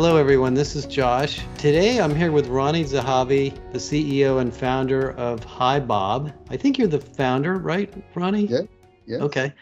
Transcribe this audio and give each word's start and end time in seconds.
Hello, 0.00 0.16
everyone. 0.16 0.54
This 0.54 0.76
is 0.76 0.86
Josh. 0.86 1.40
Today 1.56 2.00
I'm 2.00 2.14
here 2.14 2.30
with 2.30 2.46
Ronnie 2.46 2.84
Zehavi, 2.84 3.52
the 3.72 3.78
CEO 3.78 4.40
and 4.40 4.54
founder 4.54 5.10
of 5.14 5.40
HiBob. 5.40 6.32
I 6.50 6.56
think 6.56 6.78
you're 6.78 6.86
the 6.86 7.00
founder, 7.00 7.56
right, 7.56 7.92
Ronnie? 8.14 8.46
Yeah. 8.46 8.60
Yeah. 9.06 9.18
Okay. 9.18 9.52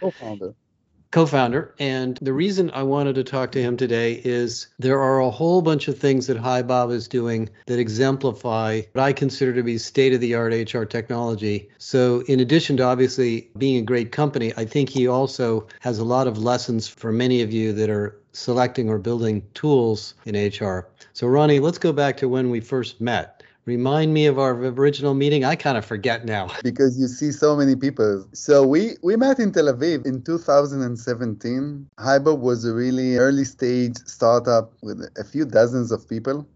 Co-founder 1.13 1.63
co-founder 1.71 1.75
and 1.79 2.19
the 2.21 2.33
reason 2.33 2.71
i 2.73 2.83
wanted 2.83 3.15
to 3.15 3.23
talk 3.23 3.53
to 3.53 3.63
him 3.63 3.77
today 3.77 4.21
is 4.25 4.67
there 4.79 5.01
are 5.01 5.21
a 5.21 5.31
whole 5.31 5.63
bunch 5.63 5.87
of 5.89 5.97
things 5.97 6.27
that 6.27 6.37
HiBob 6.37 6.93
is 6.93 7.07
doing 7.07 7.49
that 7.67 7.79
exemplify 7.79 8.83
what 8.93 9.03
i 9.03 9.13
consider 9.13 9.55
to 9.55 9.63
be 9.63 9.79
state-of-the-art 9.79 10.75
hr 10.75 10.85
technology. 10.85 11.69
So 11.79 12.23
in 12.27 12.41
addition 12.41 12.77
to 12.79 12.83
obviously 12.83 13.51
being 13.57 13.77
a 13.77 13.83
great 13.83 14.11
company 14.11 14.53
i 14.57 14.65
think 14.65 14.89
he 14.89 15.07
also 15.07 15.67
has 15.81 15.99
a 15.99 16.05
lot 16.05 16.27
of 16.27 16.39
lessons 16.39 16.89
for 16.89 17.13
many 17.13 17.41
of 17.41 17.53
you 17.53 17.73
that 17.75 17.89
are 17.89 18.21
selecting 18.33 18.91
or 18.91 18.99
building 18.99 19.43
tools 19.55 20.15
in 20.27 20.35
hr 20.35 20.89
so 21.13 21.27
ronnie 21.27 21.61
let's 21.61 21.79
go 21.79 21.93
back 21.93 22.17
to 22.17 22.29
when 22.29 22.51
we 22.51 22.61
first 22.61 23.01
met 23.01 23.36
remind 23.67 24.15
me 24.15 24.27
of 24.27 24.39
our 24.39 24.53
original 24.53 25.13
meeting. 25.13 25.45
I 25.45 25.57
kind 25.57 25.77
of 25.77 25.85
forget 25.85 26.25
now. 26.25 26.49
Because 26.63 26.99
you 26.99 27.09
see 27.09 27.33
so 27.33 27.57
many 27.57 27.77
people. 27.77 28.27
So 28.33 28.67
we 28.67 28.97
we 29.03 29.17
met 29.17 29.39
in 29.39 29.53
tel 29.53 29.67
aviv 29.67 30.07
in 30.07 30.23
2017 30.23 31.89
HiBob 31.99 32.39
was 32.39 32.65
a 32.65 32.73
really 32.73 33.17
early 33.17 33.45
stage 33.45 33.97
startup 34.07 34.73
with 34.83 34.99
a 35.19 35.25
few 35.25 35.45
dozens 35.45 35.93
of 35.93 36.09
people. 36.09 36.47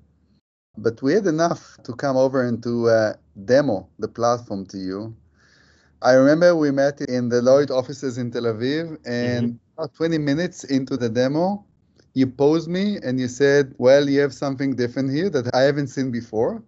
But 0.79 1.03
we 1.03 1.13
had 1.15 1.27
enough 1.27 1.77
to 1.85 1.93
come 1.93 2.17
over 2.17 2.47
and 2.47 2.63
to 2.63 2.89
uh, 2.89 3.13
demo 3.45 3.89
the 3.99 4.09
platform 4.09 4.65
to 4.67 4.79
you. 4.79 5.15
I 6.01 6.13
remember 6.13 6.57
we 6.57 6.71
met 6.71 7.01
in 7.03 7.29
Deloitte 7.29 7.71
offices 7.71 8.17
in 8.17 8.31
tel 8.31 8.45
aviv 8.55 8.97
and 9.05 9.43
mm-hmm. 9.45 9.83
about 9.83 9.95
20 9.95 10.17
minutes 10.19 10.65
into 10.65 10.97
the 10.97 11.09
demo 11.09 11.65
you 12.15 12.27
posed 12.27 12.69
me 12.69 12.99
and 13.05 13.21
you 13.21 13.29
said 13.29 13.73
well 13.79 14.09
you 14.09 14.19
have 14.21 14.35
something 14.35 14.75
different 14.75 15.09
here 15.13 15.31
that 15.31 15.47
i 15.55 15.61
haven't 15.61 15.87
seen 15.87 16.11
before 16.11 16.61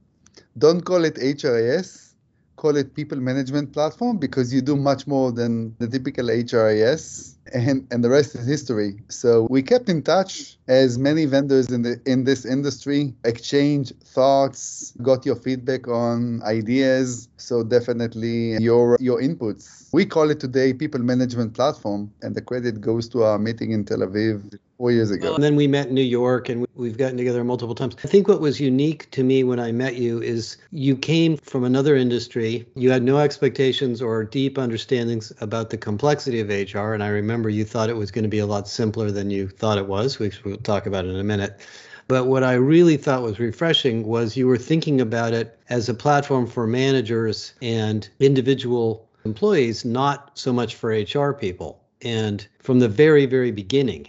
don't 0.59 0.83
call 0.83 1.05
it 1.05 1.17
HRIS, 1.17 2.13
call 2.57 2.77
it 2.77 2.95
people 2.95 3.19
management 3.19 3.73
platform 3.73 4.19
because 4.19 4.53
you 4.55 4.61
do 4.61 4.77
much 4.77 5.07
more 5.07 5.33
than 5.33 5.75
the 5.79 5.89
typical 5.89 6.27
HRIS 6.27 7.35
and, 7.53 7.87
and 7.91 8.05
the 8.05 8.11
rest 8.11 8.35
is 8.35 8.47
history. 8.47 9.01
So 9.09 9.47
we 9.51 9.63
kept 9.63 9.89
in 9.89 10.03
touch 10.03 10.57
as 10.69 10.99
many 10.99 11.25
vendors 11.25 11.71
in 11.71 11.83
the 11.83 12.01
in 12.07 12.25
this 12.25 12.45
industry, 12.45 13.15
exchange 13.25 13.93
thoughts, 14.05 14.93
got 15.03 15.27
your 15.27 15.37
feedback 15.37 15.89
on 15.89 16.43
ideas. 16.43 17.29
So 17.37 17.65
definitely 17.65 18.59
your 18.59 18.97
your 19.01 19.21
inputs. 19.21 19.89
We 19.93 20.07
call 20.07 20.31
it 20.31 20.41
today 20.41 20.73
people 20.73 21.01
management 21.01 21.55
platform 21.55 22.13
and 22.23 22.35
the 22.35 22.43
credit 22.43 22.81
goes 22.81 23.09
to 23.11 23.25
our 23.25 23.39
meeting 23.39 23.73
in 23.73 23.85
Tel 23.85 23.99
Aviv 23.99 24.59
four 24.83 24.91
years 24.91 25.13
ago. 25.13 25.33
And 25.33 25.45
then 25.45 25.55
we 25.55 25.69
met 25.69 25.87
in 25.87 25.95
New 25.95 26.03
York 26.03 26.49
and 26.49 26.67
we've 26.75 26.99
gotten 26.99 27.17
together 27.17 27.45
multiple 27.45 27.77
times. 27.77 27.95
I 28.03 28.09
think 28.09 28.27
what 28.27 28.41
was 28.41 28.61
unique 28.61 29.09
to 29.13 29.23
me 29.23 29.45
when 29.45 29.61
I 29.61 29.71
met 29.71 29.95
you 29.95 30.21
is 30.21 30.57
you 30.73 30.97
came 30.97 31.37
from 31.37 31.63
another 31.63 31.95
industry. 31.95 32.67
You 32.75 32.91
had 32.91 33.05
no 33.05 33.19
expectations 33.19 34.03
or 34.03 34.25
deep 34.25 34.59
understandings 34.59 35.33
about 35.41 35.71
the 35.71 35.77
complexity 35.77 36.41
of 36.41 36.49
HR. 36.49 36.95
And 36.95 37.05
I 37.05 37.11
remember 37.11 37.49
you 37.49 37.65
thought 37.65 37.91
it 37.91 37.97
was 37.97 38.11
going 38.11 38.25
to 38.25 38.29
be 38.29 38.41
a 38.41 38.47
lot 38.47 38.67
simpler 38.67 39.13
than 39.13 39.31
you 39.31 39.47
thought 39.47 39.79
it 39.79 39.87
was, 39.87 40.19
which 40.19 40.43
we'll 40.43 40.57
talk 40.57 40.87
about 40.87 41.05
in 41.05 41.15
a 41.15 41.23
minute. 41.23 41.61
But 42.09 42.27
what 42.27 42.43
I 42.43 42.55
really 42.55 42.97
thought 42.97 43.23
was 43.23 43.39
refreshing 43.39 44.05
was 44.05 44.37
you 44.37 44.49
were 44.49 44.59
thinking 44.59 45.01
about 45.01 45.33
it 45.33 45.57
as 45.69 45.89
a 45.89 45.95
platform 45.95 46.49
for 46.49 46.67
managers 46.67 47.55
and 47.63 48.09
individual 48.19 49.09
employees, 49.25 49.85
not 49.85 50.37
so 50.37 50.53
much 50.53 50.75
for 50.75 50.91
HR 50.91 51.33
people. 51.33 51.79
And 52.01 52.45
from 52.59 52.81
the 52.81 52.89
very, 52.89 53.27
very 53.27 53.53
beginning, 53.53 54.09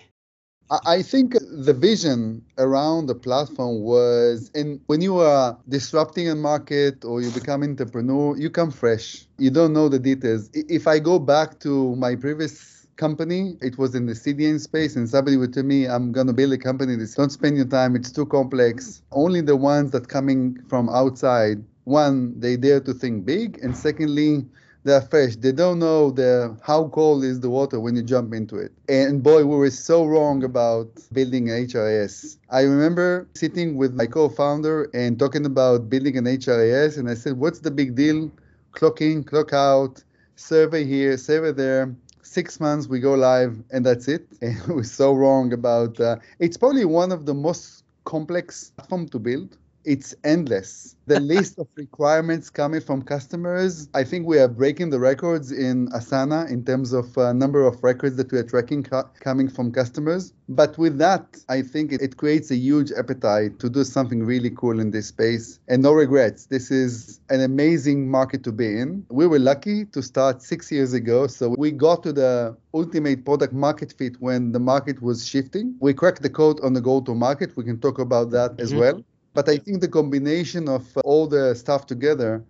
I 0.86 1.02
think 1.02 1.34
the 1.34 1.74
vision 1.74 2.44
around 2.58 3.08
the 3.08 3.16
platform 3.16 3.82
was 3.82 4.50
in 4.56 4.80
when 4.88 5.02
you 5.02 5.18
are 5.18 5.58
disrupting 5.70 6.30
a 6.30 6.36
market 6.36 7.04
or 7.06 7.22
you 7.22 7.30
become 7.32 7.64
entrepreneur, 7.64 8.38
you 8.38 8.50
come 8.50 8.72
fresh. 8.72 9.28
You 9.38 9.52
don't 9.52 9.74
know 9.74 9.90
the 9.90 10.00
details. 10.00 10.50
If 10.54 10.88
I 10.88 11.00
go 11.00 11.20
back 11.20 11.60
to 11.60 11.96
my 11.98 12.16
previous 12.16 12.88
company, 12.96 13.58
it 13.62 13.78
was 13.78 13.96
in 13.96 14.06
the 14.06 14.14
CDN 14.14 14.60
space, 14.60 14.96
and 14.96 15.10
somebody 15.10 15.38
would 15.38 15.54
tell 15.54 15.64
me, 15.64 15.86
I'm 15.88 16.12
gonna 16.12 16.34
build 16.34 16.54
a 16.54 16.58
company. 16.58 16.96
This 16.96 17.16
don't 17.16 17.32
spend 17.32 17.58
your 17.58 17.66
time, 17.66 17.96
it's 17.96 18.12
too 18.12 18.26
complex. 18.26 19.02
Only 19.12 19.42
the 19.42 19.56
ones 19.56 19.92
that 19.92 20.08
coming 20.08 20.60
from 20.68 20.90
outside, 20.90 21.64
one, 21.86 22.40
they 22.40 22.56
dare 22.56 22.80
to 22.82 22.94
think 22.94 23.26
big, 23.26 23.60
and 23.62 23.76
secondly, 23.76 24.46
they're 24.84 25.02
fresh. 25.02 25.36
They 25.36 25.52
don't 25.52 25.80
know 25.80 26.12
the 26.12 26.58
how 26.64 26.88
cold 26.90 27.24
is 27.24 27.40
the 27.40 27.50
water 27.50 27.80
when 27.80 27.96
you 27.96 28.04
jump 28.04 28.34
into 28.34 28.58
it. 28.58 28.72
And 28.90 29.24
boy, 29.24 29.46
we 29.46 29.56
were 29.56 29.70
so 29.72 30.06
wrong 30.06 30.44
about 30.44 30.90
building 31.12 31.50
an 31.50 31.66
HRIS. 31.68 32.38
I 32.50 32.62
remember 32.64 33.28
sitting 33.36 33.76
with 33.78 33.94
my 33.94 34.06
co-founder 34.06 34.90
and 34.94 35.18
talking 35.20 35.46
about 35.46 35.90
building 35.90 36.18
an 36.18 36.28
HRIS, 36.28 36.98
and 36.98 37.10
I 37.10 37.16
said, 37.16 37.34
"What's 37.38 37.60
the 37.60 37.72
big 37.72 37.96
deal? 37.96 38.32
Clock 38.74 39.02
in, 39.02 39.24
clock 39.24 39.54
out, 39.54 40.04
survey 40.36 40.84
here, 40.86 41.18
survey 41.18 41.52
there." 41.52 41.96
Six 42.22 42.60
months 42.60 42.88
we 42.88 43.00
go 43.00 43.14
live, 43.16 43.62
and 43.72 43.86
that's 43.86 44.08
it. 44.08 44.28
And 44.42 44.58
we're 44.68 44.84
so 44.84 45.14
wrong 45.14 45.54
about. 45.54 46.00
Uh, 46.00 46.18
it's 46.40 46.58
probably 46.58 46.86
one 46.86 47.12
of 47.12 47.26
the 47.26 47.34
most 47.34 47.84
complex 48.06 48.72
platform 48.72 49.08
to 49.10 49.20
build 49.20 49.58
it's 49.86 50.16
endless. 50.24 50.96
The 51.08 51.20
list 51.34 51.60
of 51.60 51.68
requirements 51.76 52.50
coming 52.50 52.82
from 52.82 53.02
customers, 53.02 53.90
I 53.94 54.04
think 54.04 54.26
we 54.26 54.40
are 54.40 54.48
breaking 54.48 54.90
the 54.90 55.00
records 55.00 55.52
in 55.52 55.90
Asana 55.90 56.50
in 56.50 56.64
terms 56.64 56.94
of 56.94 57.18
uh, 57.18 57.34
number 57.34 57.66
of 57.66 57.84
records 57.84 58.16
that 58.18 58.32
we 58.32 58.38
are 58.40 58.44
tracking 58.44 58.84
co- 58.84 59.10
coming 59.20 59.50
from 59.50 59.72
customers. 59.72 60.34
But 60.50 60.78
with 60.78 60.98
that, 61.00 61.38
I 61.50 61.62
think 61.62 61.92
it, 61.92 62.02
it 62.02 62.18
creates 62.18 62.52
a 62.52 62.56
huge 62.56 62.92
appetite 62.92 63.60
to 63.60 63.70
do 63.70 63.84
something 63.84 64.24
really 64.24 64.50
cool 64.52 64.80
in 64.80 64.92
this 64.92 65.08
space 65.08 65.60
and 65.68 65.82
no 65.82 65.94
regrets. 65.94 66.46
This 66.46 66.72
is 66.72 67.20
an 67.30 67.42
amazing 67.42 68.10
market 68.10 68.44
to 68.46 68.52
be 68.52 68.80
in. 68.80 69.06
We 69.10 69.28
were 69.28 69.40
lucky 69.40 69.86
to 69.86 70.02
start 70.02 70.42
six 70.42 70.72
years 70.72 70.94
ago. 70.94 71.28
So 71.28 71.56
we 71.58 71.72
got 71.72 72.04
to 72.04 72.14
the 72.14 72.56
ultimate 72.74 73.26
product 73.26 73.54
market 73.54 73.94
fit 73.94 74.16
when 74.20 74.52
the 74.52 74.60
market 74.60 75.02
was 75.02 75.28
shifting. 75.28 75.76
We 75.80 75.94
cracked 75.94 76.22
the 76.22 76.30
code 76.30 76.60
on 76.62 76.74
the 76.74 76.82
go 76.82 77.02
to 77.02 77.14
market. 77.14 77.56
We 77.56 77.64
can 77.64 77.80
talk 77.80 78.00
about 78.00 78.32
that 78.32 78.52
mm-hmm. 78.52 78.62
as 78.62 78.74
well. 78.74 79.04
But 79.34 79.50
I 79.50 79.58
think 79.58 79.82
the 79.82 79.88
combination 79.88 80.70
of 80.70 80.86
uh, 80.98 81.02
all 81.04 81.28
the 81.28 81.56
stuff 81.56 81.86
together 81.88 82.44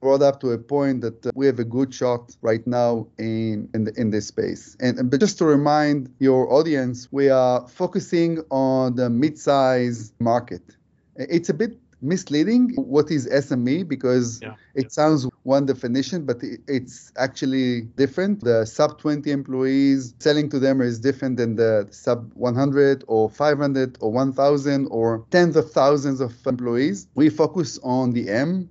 brought 0.00 0.22
up 0.22 0.40
to 0.40 0.50
a 0.50 0.58
point 0.58 1.00
that 1.02 1.26
uh, 1.26 1.30
we 1.34 1.46
have 1.46 1.58
a 1.58 1.64
good 1.64 1.94
shot 1.94 2.34
right 2.42 2.66
now 2.66 3.06
in 3.18 3.68
in, 3.74 3.84
the, 3.84 3.92
in 4.00 4.10
this 4.10 4.26
space. 4.26 4.76
And 4.80 5.10
but 5.10 5.20
just 5.20 5.38
to 5.38 5.44
remind 5.44 6.12
your 6.18 6.52
audience, 6.52 7.08
we 7.10 7.28
are 7.30 7.66
focusing 7.68 8.40
on 8.50 8.96
the 8.96 9.08
mid-size 9.08 10.12
market. 10.18 10.76
It's 11.16 11.48
a 11.48 11.54
bit 11.54 11.78
misleading 12.02 12.74
what 12.76 13.10
is 13.10 13.26
SME 13.28 13.88
because 13.88 14.40
yeah. 14.42 14.54
it 14.74 14.92
sounds 14.92 15.26
one 15.42 15.66
definition, 15.66 16.24
but 16.24 16.38
it's 16.68 17.12
actually 17.16 17.82
different. 17.96 18.42
The 18.42 18.64
sub 18.64 18.98
20 18.98 19.30
employees 19.30 20.14
selling 20.18 20.48
to 20.50 20.58
them 20.58 20.80
is 20.80 20.98
different 20.98 21.36
than 21.36 21.56
the 21.56 21.86
sub 21.90 22.30
100 22.34 23.04
or 23.06 23.30
500 23.30 23.98
or 24.00 24.12
1,000 24.12 24.86
or 24.90 25.24
tens 25.30 25.56
of 25.56 25.70
thousands 25.70 26.20
of 26.20 26.34
employees. 26.46 27.08
We 27.14 27.30
focus 27.30 27.78
on 27.82 28.12
the 28.12 28.28
M, 28.28 28.68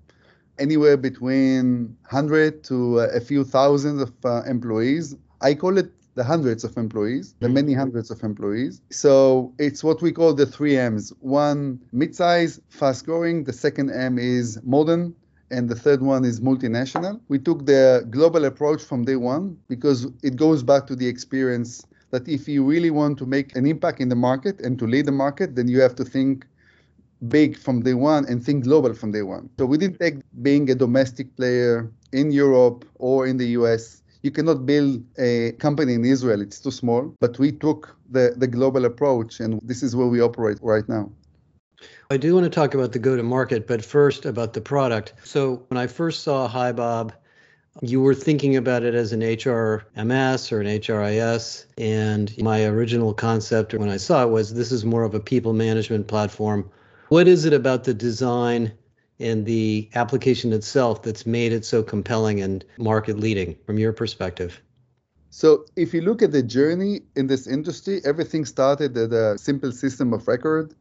anywhere 0.59 0.97
between 0.97 1.95
100 2.09 2.63
to 2.65 2.99
a 2.99 3.19
few 3.19 3.43
thousands 3.43 4.01
of 4.01 4.13
uh, 4.23 4.43
employees. 4.43 5.15
I 5.41 5.53
call 5.53 5.77
it 5.77 5.91
the 6.15 6.23
hundreds 6.23 6.63
of 6.63 6.75
employees, 6.77 7.35
the 7.39 7.49
many 7.49 7.71
mm-hmm. 7.71 7.79
hundreds 7.79 8.09
of 8.09 8.23
employees. 8.23 8.81
So 8.89 9.53
it's 9.59 9.83
what 9.83 10.01
we 10.01 10.11
call 10.11 10.33
the 10.33 10.45
three 10.45 10.77
M's. 10.77 11.13
One, 11.19 11.79
mid-size, 11.91 12.59
fast-growing. 12.69 13.43
The 13.43 13.53
second 13.53 13.91
M 13.91 14.17
is 14.17 14.59
modern, 14.63 15.13
and 15.51 15.69
the 15.69 15.75
third 15.75 16.01
one 16.01 16.23
is 16.23 16.39
multinational. 16.39 17.19
We 17.27 17.39
took 17.39 17.65
the 17.65 18.07
global 18.09 18.45
approach 18.45 18.81
from 18.81 19.03
day 19.03 19.17
one 19.17 19.57
because 19.67 20.07
it 20.23 20.37
goes 20.37 20.63
back 20.63 20.87
to 20.87 20.95
the 20.95 21.07
experience 21.07 21.85
that 22.11 22.27
if 22.27 22.47
you 22.47 22.63
really 22.63 22.91
want 22.91 23.17
to 23.17 23.25
make 23.25 23.55
an 23.55 23.65
impact 23.65 23.99
in 23.99 24.09
the 24.09 24.15
market 24.15 24.61
and 24.61 24.79
to 24.79 24.87
lead 24.87 25.05
the 25.05 25.11
market, 25.11 25.55
then 25.55 25.67
you 25.67 25.81
have 25.81 25.95
to 25.95 26.05
think 26.05 26.45
big 27.27 27.57
from 27.57 27.81
day 27.81 27.93
one 27.93 28.25
and 28.25 28.43
think 28.43 28.63
global 28.63 28.93
from 28.93 29.11
day 29.11 29.21
one. 29.21 29.49
So 29.59 29.65
we 29.65 29.77
didn't 29.77 29.99
take 29.99 30.15
being 30.41 30.69
a 30.69 30.75
domestic 30.75 31.35
player 31.35 31.91
in 32.13 32.31
Europe 32.31 32.85
or 32.95 33.27
in 33.27 33.37
the 33.37 33.47
US 33.59 34.01
you 34.25 34.31
cannot 34.31 34.65
build 34.65 35.03
a 35.19 35.51
company 35.59 35.93
in 35.93 36.03
Israel, 36.03 36.41
it's 36.41 36.59
too 36.59 36.71
small. 36.71 37.13
But 37.19 37.37
we 37.37 37.51
took 37.51 37.95
the, 38.09 38.33
the 38.35 38.47
global 38.47 38.85
approach, 38.85 39.39
and 39.39 39.59
this 39.61 39.83
is 39.83 39.95
where 39.95 40.07
we 40.07 40.19
operate 40.19 40.57
right 40.63 40.87
now. 40.89 41.11
I 42.09 42.17
do 42.17 42.33
want 42.33 42.45
to 42.45 42.49
talk 42.49 42.73
about 42.73 42.91
the 42.91 42.99
go 42.99 43.15
to 43.15 43.21
market, 43.21 43.67
but 43.67 43.85
first 43.85 44.25
about 44.25 44.53
the 44.53 44.61
product. 44.61 45.13
So 45.23 45.63
when 45.67 45.77
I 45.77 45.85
first 45.85 46.23
saw 46.23 46.49
HiBob, 46.49 47.11
you 47.81 48.01
were 48.01 48.15
thinking 48.15 48.55
about 48.55 48.81
it 48.83 48.95
as 48.95 49.13
an 49.13 49.21
HRMS 49.21 50.51
or 50.51 50.61
an 50.61 50.67
HRIS. 50.67 51.65
And 51.77 52.35
my 52.41 52.65
original 52.65 53.13
concept 53.13 53.75
when 53.75 53.89
I 53.89 53.97
saw 53.97 54.23
it 54.23 54.29
was 54.29 54.53
this 54.53 54.71
is 54.71 54.85
more 54.85 55.03
of 55.03 55.13
a 55.13 55.19
people 55.19 55.53
management 55.53 56.07
platform. 56.07 56.67
What 57.09 57.27
is 57.27 57.45
it 57.45 57.53
about 57.53 57.83
the 57.83 57.93
design 57.93 58.71
and 59.19 59.45
the 59.45 59.89
application 59.95 60.53
itself 60.53 61.03
that's 61.03 61.25
made 61.25 61.51
it 61.53 61.65
so 61.65 61.83
compelling 61.83 62.41
and 62.41 62.65
market 62.77 63.19
leading 63.19 63.55
from 63.65 63.77
your 63.77 63.93
perspective? 63.93 64.61
So, 65.29 65.65
if 65.75 65.93
you 65.93 66.01
look 66.01 66.21
at 66.21 66.31
the 66.31 66.41
journey 66.43 67.01
in 67.15 67.27
this 67.27 67.47
industry, 67.47 68.01
everything 68.05 68.45
started 68.45 68.97
at 68.97 69.11
a 69.13 69.37
simple 69.37 69.71
system 69.71 70.13
of 70.13 70.27
record. 70.27 70.73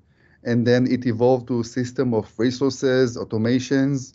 and 0.44 0.66
then 0.66 0.86
it 0.86 1.06
evolved 1.06 1.48
to 1.48 1.60
a 1.60 1.64
system 1.64 2.14
of 2.14 2.26
resources, 2.38 3.16
automations. 3.16 4.14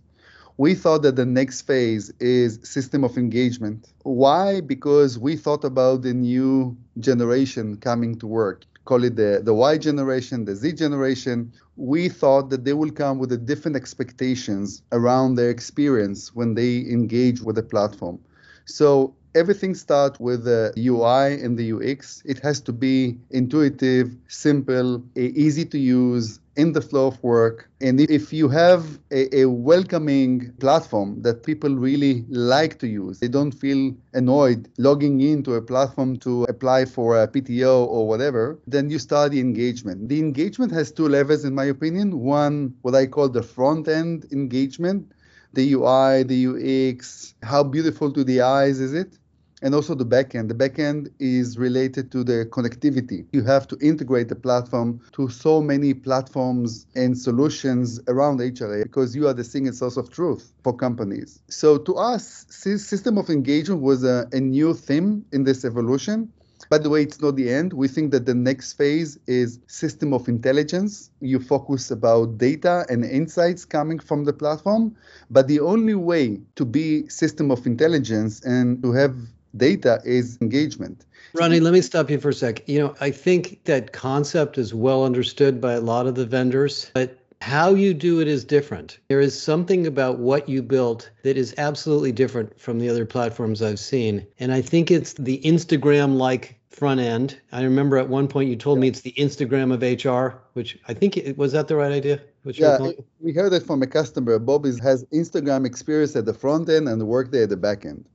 We 0.57 0.75
thought 0.75 1.01
that 1.04 1.15
the 1.15 1.25
next 1.25 1.62
phase 1.63 2.12
is 2.19 2.60
system 2.63 3.04
of 3.04 3.18
engagement. 3.18 3.88
Why? 4.04 4.62
Because 4.62 5.18
we 5.18 5.36
thought 5.38 5.63
about 5.65 6.04
the 6.04 6.13
new 6.13 6.77
generation 7.00 7.77
coming 7.77 8.18
to 8.19 8.27
work. 8.27 8.65
Call 8.89 9.03
it 9.03 9.15
the, 9.18 9.41
the 9.44 9.53
Y 9.53 9.77
generation, 9.77 10.45
the 10.45 10.56
Z 10.56 10.74
generation. 10.74 11.53
We 11.75 12.09
thought 12.09 12.50
that 12.50 12.65
they 12.65 12.74
will 12.74 12.89
come 12.89 13.19
with 13.19 13.45
different 13.45 13.77
expectations 13.77 14.81
around 14.91 15.36
their 15.36 15.51
experience 15.51 16.33
when 16.33 16.56
they 16.56 16.80
engage 16.97 17.39
with 17.39 17.56
the 17.57 17.62
platform. 17.62 18.18
So 18.65 19.13
everything 19.36 19.75
starts 19.75 20.19
with 20.19 20.45
the 20.45 20.74
UI 20.75 21.39
and 21.44 21.56
the 21.56 21.68
UX. 21.74 22.24
It 22.25 22.39
has 22.39 22.62
to 22.62 22.74
be 22.74 23.19
intuitive, 23.30 24.07
simple, 24.27 25.03
easy 25.15 25.65
to 25.65 25.77
use, 25.77 26.39
in 26.60 26.74
the 26.74 26.82
flow 26.82 27.08
of 27.08 27.24
work. 27.24 27.70
And 27.80 28.02
if 28.02 28.34
you 28.34 28.50
have 28.50 29.00
a, 29.12 29.22
a, 29.42 29.46
welcoming 29.46 30.52
platform 30.60 31.22
that 31.22 31.44
people 31.44 31.74
really 31.88 32.26
like 32.30 32.80
to 32.80 32.88
use, 32.88 33.20
they 33.20 33.30
don't 33.30 33.54
feel 33.54 33.96
annoyed 34.14 34.68
logging 34.78 35.22
into 35.22 35.54
a 35.56 35.62
platform 35.62 36.18
to 36.18 36.44
apply 36.44 36.86
for 36.86 37.22
a 37.24 37.28
PTO 37.28 37.88
or 37.88 38.08
whatever, 38.08 38.60
then 38.68 38.90
you 38.90 39.00
start 39.00 39.32
the 39.32 39.40
engagement. 39.40 40.10
The 40.10 40.20
engagement 40.20 40.72
has 40.74 40.92
two 40.92 41.08
levels, 41.08 41.46
in 41.46 41.56
my 41.56 41.66
opinion. 41.66 42.20
One, 42.20 42.74
what 42.82 42.94
I 42.94 43.06
call 43.06 43.30
the 43.30 43.44
front 43.44 43.88
end 43.88 44.26
engagement 44.32 45.14
the 45.54 45.74
UI, 45.74 46.24
the 46.24 46.40
UX, 46.48 47.34
how 47.42 47.64
beautiful 47.64 48.12
to 48.14 48.24
the 48.24 48.42
eyes 48.42 48.80
is 48.80 48.94
it? 48.94 49.18
And 49.62 49.76
also 49.76 49.96
the 49.96 50.06
backend. 50.06 50.48
The 50.48 50.56
backend 50.56 51.12
is 51.20 51.58
related 51.58 52.12
to 52.12 52.24
the 52.24 52.46
connectivity. 52.52 53.26
You 53.32 53.44
have 53.44 53.68
to 53.70 53.78
integrate 53.82 54.30
the 54.30 54.36
platform 54.36 55.02
to 55.14 55.30
so 55.30 55.62
many 55.62 55.94
platforms 55.94 56.86
and 56.96 57.18
solutions 57.18 58.00
around 58.08 58.40
HRA 58.40 58.84
because 58.84 59.16
you 59.16 59.28
are 59.28 59.34
the 59.34 59.44
single 59.44 59.74
source 59.74 59.98
of 59.98 60.10
truth 60.10 60.52
for 60.64 60.76
companies. 60.76 61.42
So 61.50 61.78
to 61.78 61.96
us, 61.96 62.46
system 62.50 63.18
of 63.18 63.30
engagement 63.30 63.82
was 63.82 64.04
a, 64.04 64.28
a 64.32 64.40
new 64.40 64.74
theme 64.74 65.26
in 65.32 65.44
this 65.44 65.66
evolution. 65.66 66.32
By 66.70 66.78
the 66.78 66.90
way, 66.90 67.02
it's 67.02 67.20
not 67.20 67.36
the 67.36 67.50
end. 67.50 67.74
We 67.74 67.88
think 67.88 68.12
that 68.12 68.26
the 68.26 68.36
next 68.36 68.74
phase 68.74 69.18
is 69.28 69.60
system 69.68 70.14
of 70.14 70.28
intelligence. 70.28 71.10
You 71.20 71.40
focus 71.40 71.90
about 71.90 72.38
data 72.38 72.86
and 72.90 73.04
insights 73.04 73.66
coming 73.66 73.98
from 73.98 74.26
the 74.26 74.34
platform. 74.34 74.96
But 75.32 75.48
the 75.48 75.62
only 75.62 75.96
way 75.96 76.42
to 76.58 76.66
be 76.66 77.08
system 77.08 77.50
of 77.50 77.66
intelligence 77.66 78.44
and 78.44 78.84
to 78.84 78.92
have 78.92 79.16
data 79.57 80.01
is 80.06 80.38
engagement. 80.42 81.06
Ronnie, 81.34 81.60
let 81.60 81.74
me 81.74 81.81
stop 81.81 82.10
you 82.10 82.19
for 82.19 82.30
a 82.30 82.34
sec. 82.34 82.68
You 82.68 82.80
know, 82.80 82.96
I 83.01 83.12
think 83.12 83.63
that 83.66 83.94
concept 83.94 84.57
is 84.57 84.74
well 84.74 85.06
understood 85.06 85.62
by 85.62 85.74
a 85.74 85.81
lot 85.81 86.07
of 86.07 86.16
the 86.16 86.25
vendors, 86.25 86.92
but 86.94 87.19
how 87.42 87.74
you 87.74 87.94
do 87.94 88.19
it 88.19 88.28
is 88.28 88.44
different. 88.44 89.00
There 89.07 89.22
is 89.22 89.40
something 89.40 89.88
about 89.88 90.19
what 90.19 90.50
you 90.50 90.62
built 90.62 91.10
that 91.24 91.38
is 91.38 91.56
absolutely 91.57 92.12
different 92.12 92.60
from 92.60 92.80
the 92.80 92.90
other 92.90 93.06
platforms 93.06 93.62
I've 93.62 93.80
seen. 93.80 94.25
And 94.40 94.51
I 94.51 94.62
think 94.62 94.92
it's 94.92 95.13
the 95.13 95.40
Instagram 95.44 96.18
like 96.18 96.60
front 96.69 97.00
end. 97.00 97.40
I 97.51 97.63
remember 97.63 97.98
at 97.98 98.10
one 98.10 98.28
point 98.28 98.50
you 98.50 98.56
told 98.56 98.80
me 98.80 98.88
it's 98.88 99.01
the 99.01 99.13
Instagram 99.13 99.74
of 99.74 99.81
HR, 99.81 100.38
which 100.54 100.78
I 100.88 100.94
think 100.94 101.18
it, 101.18 101.38
was 101.38 101.51
that 101.54 101.68
the 101.68 101.75
right 101.75 101.92
idea? 101.92 102.22
Yeah, 102.45 102.91
we 103.19 103.33
heard 103.33 103.53
it 103.53 103.63
from 103.63 103.81
a 103.81 103.88
customer. 103.88 104.39
Bob 104.39 104.65
is, 104.65 104.80
has 104.80 105.03
Instagram 105.06 105.65
experience 105.65 106.15
at 106.15 106.25
the 106.25 106.33
front 106.33 106.69
end 106.69 106.88
and 106.88 107.06
Workday 107.06 107.44
at 107.44 107.50
the 107.50 107.57
back 107.57 107.86
end. 107.86 108.06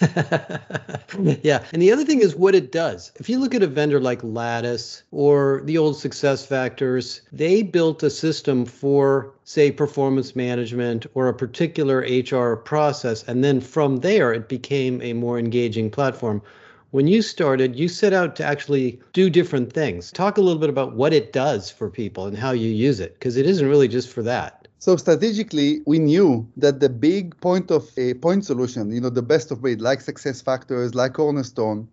yeah. 1.42 1.64
And 1.72 1.82
the 1.82 1.92
other 1.92 2.04
thing 2.04 2.20
is 2.20 2.36
what 2.36 2.54
it 2.54 2.72
does. 2.72 3.12
If 3.16 3.28
you 3.28 3.38
look 3.38 3.54
at 3.54 3.62
a 3.62 3.66
vendor 3.66 4.00
like 4.00 4.22
Lattice 4.22 5.02
or 5.10 5.62
the 5.64 5.78
old 5.78 5.96
SuccessFactors, 5.96 7.20
they 7.32 7.62
built 7.62 8.02
a 8.02 8.10
system 8.10 8.64
for, 8.64 9.32
say, 9.44 9.70
performance 9.70 10.36
management 10.36 11.06
or 11.14 11.28
a 11.28 11.34
particular 11.34 12.00
HR 12.00 12.56
process. 12.56 13.22
And 13.24 13.42
then 13.42 13.60
from 13.60 13.98
there, 13.98 14.32
it 14.32 14.48
became 14.48 15.00
a 15.02 15.12
more 15.12 15.38
engaging 15.38 15.90
platform. 15.90 16.42
When 16.90 17.06
you 17.06 17.20
started, 17.20 17.76
you 17.76 17.86
set 17.86 18.14
out 18.14 18.34
to 18.36 18.44
actually 18.44 18.98
do 19.12 19.28
different 19.28 19.74
things. 19.74 20.10
Talk 20.10 20.38
a 20.38 20.40
little 20.40 20.58
bit 20.58 20.70
about 20.70 20.96
what 20.96 21.12
it 21.12 21.34
does 21.34 21.70
for 21.70 21.90
people 21.90 22.26
and 22.26 22.34
how 22.34 22.52
you 22.52 22.70
use 22.70 22.98
it, 22.98 23.12
because 23.12 23.36
it 23.36 23.44
isn't 23.44 23.68
really 23.68 23.88
just 23.88 24.08
for 24.08 24.22
that. 24.22 24.68
So 24.78 24.96
strategically, 24.96 25.82
we 25.84 25.98
knew 25.98 26.50
that 26.56 26.80
the 26.80 26.88
big 26.88 27.38
point 27.42 27.70
of 27.70 27.90
a 27.98 28.14
point 28.14 28.46
solution, 28.46 28.90
you 28.90 29.02
know, 29.02 29.10
the 29.10 29.20
best 29.20 29.50
of 29.50 29.60
breed, 29.60 29.82
like 29.82 29.98
SuccessFactors, 29.98 30.94
like 30.94 31.12
Cornerstone, 31.12 31.88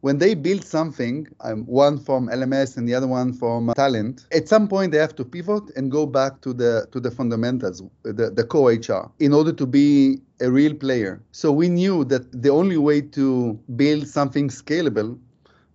when 0.00 0.18
they 0.18 0.34
build 0.34 0.64
something, 0.64 1.28
um, 1.40 1.64
one 1.66 1.98
from 1.98 2.28
LMS 2.28 2.76
and 2.76 2.88
the 2.88 2.94
other 2.94 3.06
one 3.06 3.32
from 3.32 3.72
talent, 3.76 4.26
at 4.32 4.48
some 4.48 4.66
point 4.68 4.92
they 4.92 4.98
have 4.98 5.14
to 5.16 5.24
pivot 5.24 5.64
and 5.76 5.90
go 5.90 6.06
back 6.06 6.40
to 6.40 6.52
the 6.52 6.86
to 6.92 7.00
the 7.00 7.10
fundamentals, 7.10 7.82
the, 8.02 8.30
the 8.30 8.44
core 8.44 8.72
HR, 8.72 9.10
in 9.18 9.32
order 9.32 9.52
to 9.52 9.66
be 9.66 10.18
a 10.40 10.50
real 10.50 10.74
player. 10.74 11.22
So 11.32 11.52
we 11.52 11.68
knew 11.68 12.04
that 12.06 12.42
the 12.42 12.50
only 12.50 12.78
way 12.78 13.02
to 13.02 13.58
build 13.76 14.08
something 14.08 14.48
scalable 14.48 15.18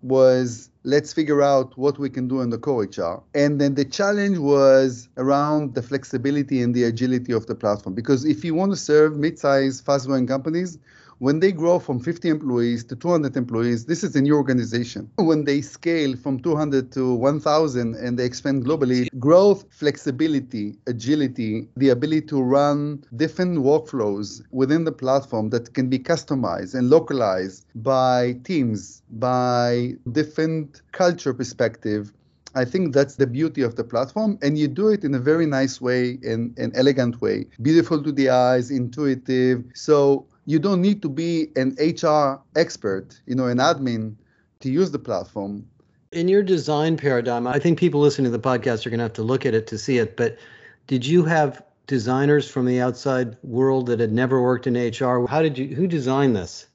was 0.02 0.70
let's 0.82 1.12
figure 1.12 1.42
out 1.42 1.76
what 1.76 1.98
we 1.98 2.08
can 2.08 2.28
do 2.28 2.40
in 2.40 2.50
the 2.50 2.58
core 2.58 2.84
HR. 2.84 3.22
And 3.34 3.60
then 3.60 3.74
the 3.74 3.84
challenge 3.84 4.38
was 4.38 5.08
around 5.16 5.74
the 5.74 5.82
flexibility 5.82 6.62
and 6.62 6.74
the 6.74 6.84
agility 6.84 7.32
of 7.32 7.46
the 7.46 7.56
platform. 7.56 7.94
Because 7.94 8.24
if 8.24 8.44
you 8.44 8.54
want 8.54 8.70
to 8.70 8.76
serve 8.76 9.16
mid-sized, 9.16 9.84
fast-growing 9.84 10.28
companies, 10.28 10.78
when 11.18 11.40
they 11.40 11.52
grow 11.52 11.78
from 11.78 11.98
50 11.98 12.28
employees 12.28 12.84
to 12.84 12.96
200 12.96 13.36
employees, 13.36 13.86
this 13.86 14.04
is 14.04 14.14
a 14.16 14.20
new 14.20 14.36
organization. 14.36 15.10
When 15.16 15.44
they 15.44 15.60
scale 15.60 16.16
from 16.16 16.40
200 16.40 16.92
to 16.92 17.14
1,000 17.14 17.94
and 17.94 18.18
they 18.18 18.24
expand 18.24 18.64
globally, 18.64 19.08
growth, 19.18 19.64
flexibility, 19.70 20.76
agility, 20.86 21.68
the 21.76 21.90
ability 21.90 22.26
to 22.26 22.42
run 22.42 23.04
different 23.16 23.58
workflows 23.58 24.42
within 24.50 24.84
the 24.84 24.92
platform 24.92 25.50
that 25.50 25.72
can 25.74 25.88
be 25.88 25.98
customized 25.98 26.74
and 26.74 26.90
localized 26.90 27.66
by 27.76 28.38
teams, 28.44 29.02
by 29.10 29.94
different 30.12 30.82
culture 30.92 31.32
perspective, 31.32 32.12
I 32.54 32.64
think 32.64 32.94
that's 32.94 33.16
the 33.16 33.26
beauty 33.26 33.60
of 33.60 33.76
the 33.76 33.84
platform. 33.84 34.38
And 34.40 34.56
you 34.56 34.66
do 34.66 34.88
it 34.88 35.04
in 35.04 35.14
a 35.14 35.18
very 35.18 35.44
nice 35.44 35.78
way, 35.78 36.18
in 36.22 36.54
an 36.56 36.72
elegant 36.74 37.20
way, 37.20 37.46
beautiful 37.60 38.02
to 38.02 38.10
the 38.10 38.30
eyes, 38.30 38.70
intuitive. 38.70 39.62
So 39.74 40.26
you 40.46 40.60
don't 40.60 40.80
need 40.80 41.02
to 41.02 41.08
be 41.08 41.48
an 41.56 41.76
HR 41.78 42.40
expert, 42.54 43.20
you 43.26 43.34
know, 43.34 43.46
an 43.46 43.58
admin 43.58 44.14
to 44.60 44.70
use 44.70 44.92
the 44.92 44.98
platform. 44.98 45.66
In 46.12 46.28
your 46.28 46.42
design 46.42 46.96
paradigm, 46.96 47.46
I 47.46 47.58
think 47.58 47.78
people 47.78 48.00
listening 48.00 48.30
to 48.30 48.38
the 48.38 48.42
podcast 48.42 48.86
are 48.86 48.90
going 48.90 48.98
to 48.98 49.04
have 49.04 49.12
to 49.14 49.22
look 49.22 49.44
at 49.44 49.54
it 49.54 49.66
to 49.66 49.76
see 49.76 49.98
it. 49.98 50.16
But 50.16 50.38
did 50.86 51.04
you 51.04 51.24
have 51.24 51.62
designers 51.88 52.48
from 52.48 52.64
the 52.64 52.80
outside 52.80 53.36
world 53.42 53.86
that 53.86 54.00
had 54.00 54.12
never 54.12 54.40
worked 54.40 54.68
in 54.68 54.74
HR? 54.74 55.26
How 55.26 55.42
did 55.42 55.58
you, 55.58 55.74
who 55.74 55.86
designed 55.88 56.36
this? 56.36 56.66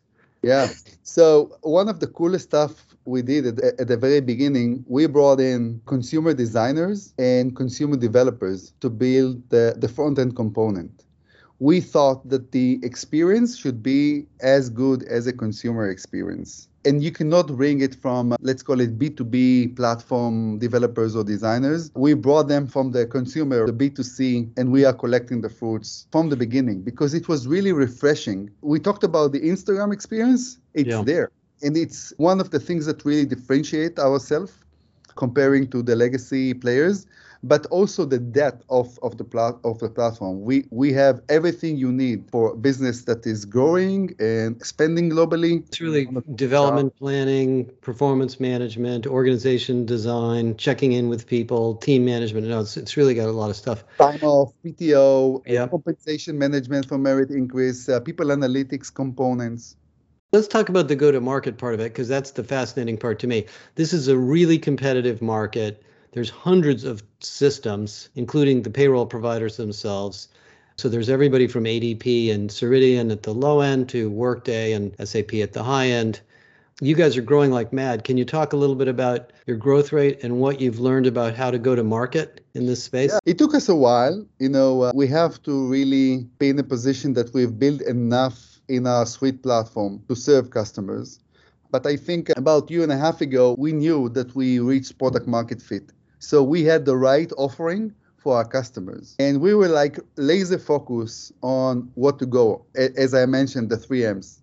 Yeah. 0.44 0.68
So 1.04 1.58
one 1.62 1.88
of 1.88 2.00
the 2.02 2.08
coolest 2.08 2.46
stuff 2.46 2.86
we 3.06 3.22
did 3.22 3.46
at, 3.60 3.80
at, 3.80 3.88
the 3.88 3.98
very 3.98 4.22
beginning, 4.22 4.84
we 4.88 5.06
brought 5.08 5.40
in 5.40 5.82
consumer 5.86 6.34
designers 6.34 7.14
and 7.18 7.56
consumer 7.56 7.96
developers 7.96 8.74
to 8.82 8.90
build 8.90 9.50
the, 9.50 9.76
the 9.78 9.88
front 9.88 10.20
end 10.20 10.36
component 10.36 11.06
we 11.62 11.80
thought 11.80 12.28
that 12.28 12.52
the 12.52 12.80
experience 12.82 13.56
should 13.56 13.84
be 13.84 14.26
as 14.40 14.68
good 14.68 15.04
as 15.04 15.28
a 15.28 15.32
consumer 15.32 15.88
experience. 15.92 16.68
And 16.86 17.04
you 17.04 17.12
cannot 17.12 17.56
bring 17.56 17.82
it 17.82 17.94
from, 17.94 18.36
let's 18.42 18.64
call 18.64 18.80
it 18.82 18.98
B2B 18.98 19.76
platform 19.76 20.58
developers 20.58 21.16
or 21.16 21.24
designers. 21.24 21.92
We 21.94 22.16
brought 22.16 22.48
them 22.48 22.66
from 22.66 22.94
the 22.94 23.06
consumer, 23.06 23.68
the 23.68 23.74
B2C, 23.74 24.58
and 24.58 24.72
we 24.72 24.86
are 24.86 24.94
collecting 24.94 25.42
the 25.42 25.50
fruits 25.50 26.08
from 26.12 26.30
the 26.30 26.36
beginning 26.36 26.82
because 26.82 27.14
it 27.14 27.28
was 27.28 27.48
really 27.48 27.74
refreshing. 27.74 28.50
We 28.62 28.80
talked 28.80 29.04
about 29.04 29.32
the 29.32 29.42
Instagram 29.42 29.94
experience, 29.94 30.58
it's 30.74 30.90
yeah. 30.90 31.04
there. 31.04 31.30
And 31.62 31.78
it's 31.78 32.12
one 32.18 32.42
of 32.42 32.50
the 32.50 32.60
things 32.60 32.88
that 32.88 33.06
really 33.06 33.28
differentiate 33.28 34.00
ourselves 34.00 34.52
comparing 35.16 35.70
to 35.70 35.84
the 35.84 35.96
legacy 35.96 36.56
players 36.56 37.06
but 37.44 37.66
also 37.68 38.06
the 38.06 38.20
depth 38.20 38.64
of, 38.70 39.00
of 39.02 39.18
the 39.18 39.24
plat- 39.24 39.60
of 39.64 39.80
the 39.80 39.90
platform. 39.90 40.42
We 40.42 40.66
we 40.72 40.94
have 40.94 41.22
everything 41.30 41.78
you 41.78 41.92
need 41.92 42.30
for 42.32 42.56
business 42.56 43.06
that 43.06 43.26
is 43.26 43.46
growing 43.46 44.16
and 44.20 44.56
expanding 44.56 45.10
globally. 45.10 45.66
It's 45.68 45.82
really 45.82 46.08
development 46.36 46.96
planning, 46.98 47.66
performance 47.82 48.40
management, 48.40 49.08
organization 49.08 49.86
design, 49.86 50.56
checking 50.58 50.92
in 50.92 51.10
with 51.10 51.28
people, 51.28 51.76
team 51.76 52.06
management. 52.06 52.48
No, 52.48 52.62
it's, 52.62 52.78
it's 52.78 52.98
really 52.98 53.14
got 53.14 53.28
a 53.28 53.32
lot 53.32 53.50
of 53.50 53.56
stuff. 53.56 53.84
Time 53.98 54.20
off, 54.24 54.54
PTO, 54.64 55.42
yeah. 55.46 55.68
compensation 55.68 56.38
management 56.38 56.88
for 56.88 56.98
merit 56.98 57.32
increase, 57.32 57.90
uh, 57.90 58.00
people 58.00 58.28
analytics 58.28 58.94
components. 58.94 59.76
Let's 60.32 60.48
talk 60.48 60.70
about 60.70 60.88
the 60.88 60.96
go 60.96 61.12
to 61.12 61.20
market 61.20 61.58
part 61.58 61.74
of 61.74 61.82
it 61.82 61.92
because 61.92 62.08
that's 62.08 62.32
the 62.32 62.44
fascinating 62.44 62.98
part 62.98 63.20
to 63.20 63.28
me. 63.28 63.48
This 63.76 63.92
is 63.92 64.08
a 64.08 64.18
really 64.18 64.58
competitive 64.58 65.22
market. 65.22 65.84
There's 66.12 66.30
hundreds 66.30 66.84
of 66.84 67.04
systems, 67.22 68.10
including 68.16 68.64
the 68.64 68.70
payroll 68.70 69.06
providers 69.06 69.56
themselves. 69.56 70.28
So 70.76 70.90
there's 70.90 71.10
everybody 71.10 71.48
from 71.48 71.64
ADP 71.64 72.34
and 72.34 72.50
Ceridian 72.50 73.12
at 73.12 73.24
the 73.24 73.34
low 73.34 73.62
end 73.62 73.88
to 73.90 74.10
Workday 74.10 74.74
and 74.74 74.94
SAP 75.08 75.36
at 75.36 75.54
the 75.54 75.64
high 75.64 75.88
end. 75.88 76.20
you 76.82 76.96
guys 76.96 77.16
are 77.16 77.22
growing 77.22 77.52
like 77.52 77.72
mad. 77.72 78.04
Can 78.04 78.18
you 78.18 78.26
talk 78.26 78.52
a 78.52 78.58
little 78.58 78.76
bit 78.76 78.88
about 78.88 79.32
your 79.46 79.56
growth 79.56 79.94
rate 79.94 80.24
and 80.24 80.40
what 80.40 80.60
you've 80.60 80.80
learned 80.80 81.06
about 81.06 81.36
how 81.36 81.52
to 81.52 81.60
go 81.60 81.76
to 81.76 81.84
market 81.84 82.44
in 82.56 82.66
this 82.66 82.84
space? 82.84 83.12
Yeah, 83.14 83.20
it 83.26 83.38
took 83.38 83.54
us 83.54 83.70
a 83.70 83.76
while. 83.76 84.26
You 84.40 84.50
know, 84.50 84.82
uh, 84.82 84.92
we 84.94 85.08
have 85.08 85.42
to 85.44 85.68
really 85.70 86.28
be 86.40 86.50
in 86.50 86.60
a 86.60 86.64
position 86.64 87.14
that 87.14 87.34
we've 87.34 87.58
built 87.58 87.82
enough 87.84 88.60
in 88.68 88.88
our 88.88 89.06
suite 89.06 89.44
platform 89.44 90.02
to 90.10 90.16
serve 90.16 90.50
customers. 90.50 91.20
But 91.70 91.86
I 91.86 91.96
think 91.96 92.32
about 92.36 92.70
a 92.70 92.74
year 92.74 92.84
and 92.84 92.92
a 92.92 92.98
half 92.98 93.22
ago, 93.22 93.56
we 93.58 93.72
knew 93.72 94.10
that 94.10 94.36
we 94.36 94.60
reached 94.60 94.98
product 94.98 95.28
market 95.28 95.62
fit. 95.62 95.92
So 96.22 96.44
we 96.44 96.64
had 96.64 96.86
the 96.86 96.96
right 96.96 97.32
offering 97.38 97.94
for 98.18 98.38
our 98.38 98.46
customers. 98.46 99.16
And 99.20 99.42
we 99.42 99.54
were 99.54 99.68
like 99.68 100.00
laser 100.16 100.60
focus 100.60 101.34
on 101.42 101.92
what 101.96 102.20
to 102.20 102.26
go, 102.26 102.66
as 102.76 103.14
I 103.14 103.26
mentioned, 103.26 103.70
the 103.70 103.78
three 103.78 104.06
M's 104.06 104.42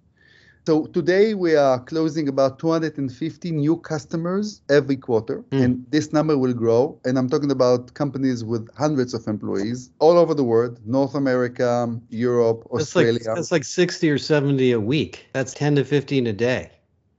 so 0.68 0.84
today 0.84 1.32
we 1.32 1.56
are 1.56 1.80
closing 1.80 2.28
about 2.28 2.58
250 2.58 3.52
new 3.52 3.78
customers 3.78 4.60
every 4.68 4.96
quarter, 4.96 5.42
mm. 5.50 5.62
and 5.64 5.86
this 5.88 6.12
number 6.12 6.36
will 6.36 6.52
grow. 6.52 7.00
And 7.06 7.16
I'm 7.18 7.26
talking 7.30 7.50
about 7.50 7.94
companies 7.94 8.44
with 8.44 8.68
hundreds 8.76 9.14
of 9.14 9.26
employees 9.26 9.88
all 9.98 10.18
over 10.18 10.34
the 10.34 10.44
world, 10.44 10.78
North 10.84 11.14
America, 11.14 11.98
Europe, 12.10 12.68
that's 12.70 12.82
Australia. 12.82 13.28
Like, 13.28 13.36
that's 13.36 13.50
like 13.50 13.64
60 13.64 14.10
or 14.10 14.18
70 14.18 14.72
a 14.72 14.78
week. 14.78 15.26
That's 15.32 15.54
10 15.54 15.76
to 15.76 15.86
15 15.86 16.26
a 16.26 16.34
day. 16.34 16.70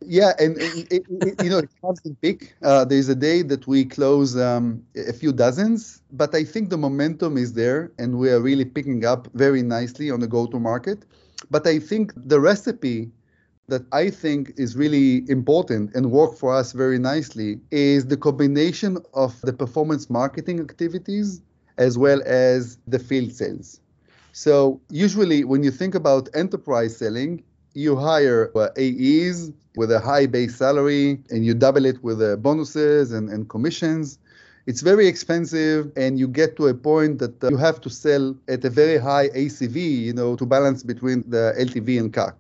Yeah, 0.06 0.32
and 0.39 0.58
it, 0.58 0.88
it, 0.91 1.44
you 1.44 1.50
know 1.50 1.58
it 1.60 1.70
comes 1.82 2.00
in 2.06 2.15
peak. 2.15 2.56
Uh, 2.62 2.86
there's 2.86 3.10
a 3.10 3.15
day 3.15 3.41
that 3.44 3.68
we 3.68 3.84
close 3.86 4.38
um, 4.38 4.84
a 4.96 5.12
few 5.13 5.34
dozens, 5.34 6.01
but 6.12 6.34
I 6.34 6.44
think 6.46 6.70
the 6.70 6.77
momentum 6.77 7.38
is 7.38 7.53
there, 7.53 7.91
and 8.00 8.18
we 8.18 8.29
are 8.32 8.39
really 8.39 8.63
picking 8.65 9.03
up 9.06 9.27
very 9.34 9.62
nicely 9.62 10.10
on 10.10 10.22
the 10.22 10.27
go-to-market. 10.27 11.03
But 11.51 11.68
I 11.68 11.79
think 11.79 12.13
the 12.15 12.39
recipe 12.39 13.12
that 13.68 13.84
I 13.91 14.10
think 14.10 14.53
is 14.58 14.75
really 14.77 15.29
important 15.29 15.94
and 15.94 16.12
work 16.12 16.36
for 16.38 16.53
us 16.56 16.72
very 16.72 16.98
nicely 16.98 17.60
is 17.70 18.08
the 18.08 18.18
combination 18.18 18.98
of 19.13 19.39
the 19.41 19.53
performance 19.53 20.10
marketing 20.10 20.60
activities 20.62 21.41
as 21.77 21.98
well 21.98 22.22
as 22.25 22.77
the 22.88 23.00
field 23.00 23.34
sales. 23.34 23.79
So 24.32 24.82
usually 24.89 25.44
when 25.44 25.63
you 25.63 25.72
think 25.72 25.94
about 25.94 26.29
enterprise 26.34 26.98
selling, 26.98 27.44
you 27.79 27.95
hire 27.95 28.51
uh, 28.55 28.69
AEs 28.77 29.51
with 29.75 29.91
a 29.91 30.00
high 30.00 30.25
base 30.25 30.55
salary 30.55 31.19
and 31.29 31.45
you 31.45 31.53
double 31.53 31.86
it 31.86 32.03
with 32.03 32.21
uh, 32.21 32.36
bonuses 32.36 33.12
and, 33.12 33.29
and 33.29 33.48
commissions. 33.50 34.19
It's 34.65 34.81
very 34.81 35.07
expensive, 35.07 35.91
and 35.95 36.19
you 36.19 36.27
get 36.27 36.55
to 36.57 36.67
a 36.67 36.74
point 36.74 37.17
that 37.19 37.43
uh, 37.43 37.50
you 37.50 37.57
have 37.57 37.81
to 37.81 37.89
sell 37.89 38.36
at 38.48 38.63
a 38.65 38.69
very 38.69 38.98
high 38.98 39.29
ACV, 39.29 39.77
you 40.07 40.13
know, 40.13 40.36
to 40.36 40.45
balance 40.45 40.83
between 40.83 41.24
the 41.27 41.55
LTV 41.57 42.00
and 42.00 42.13
CAC. 42.13 42.33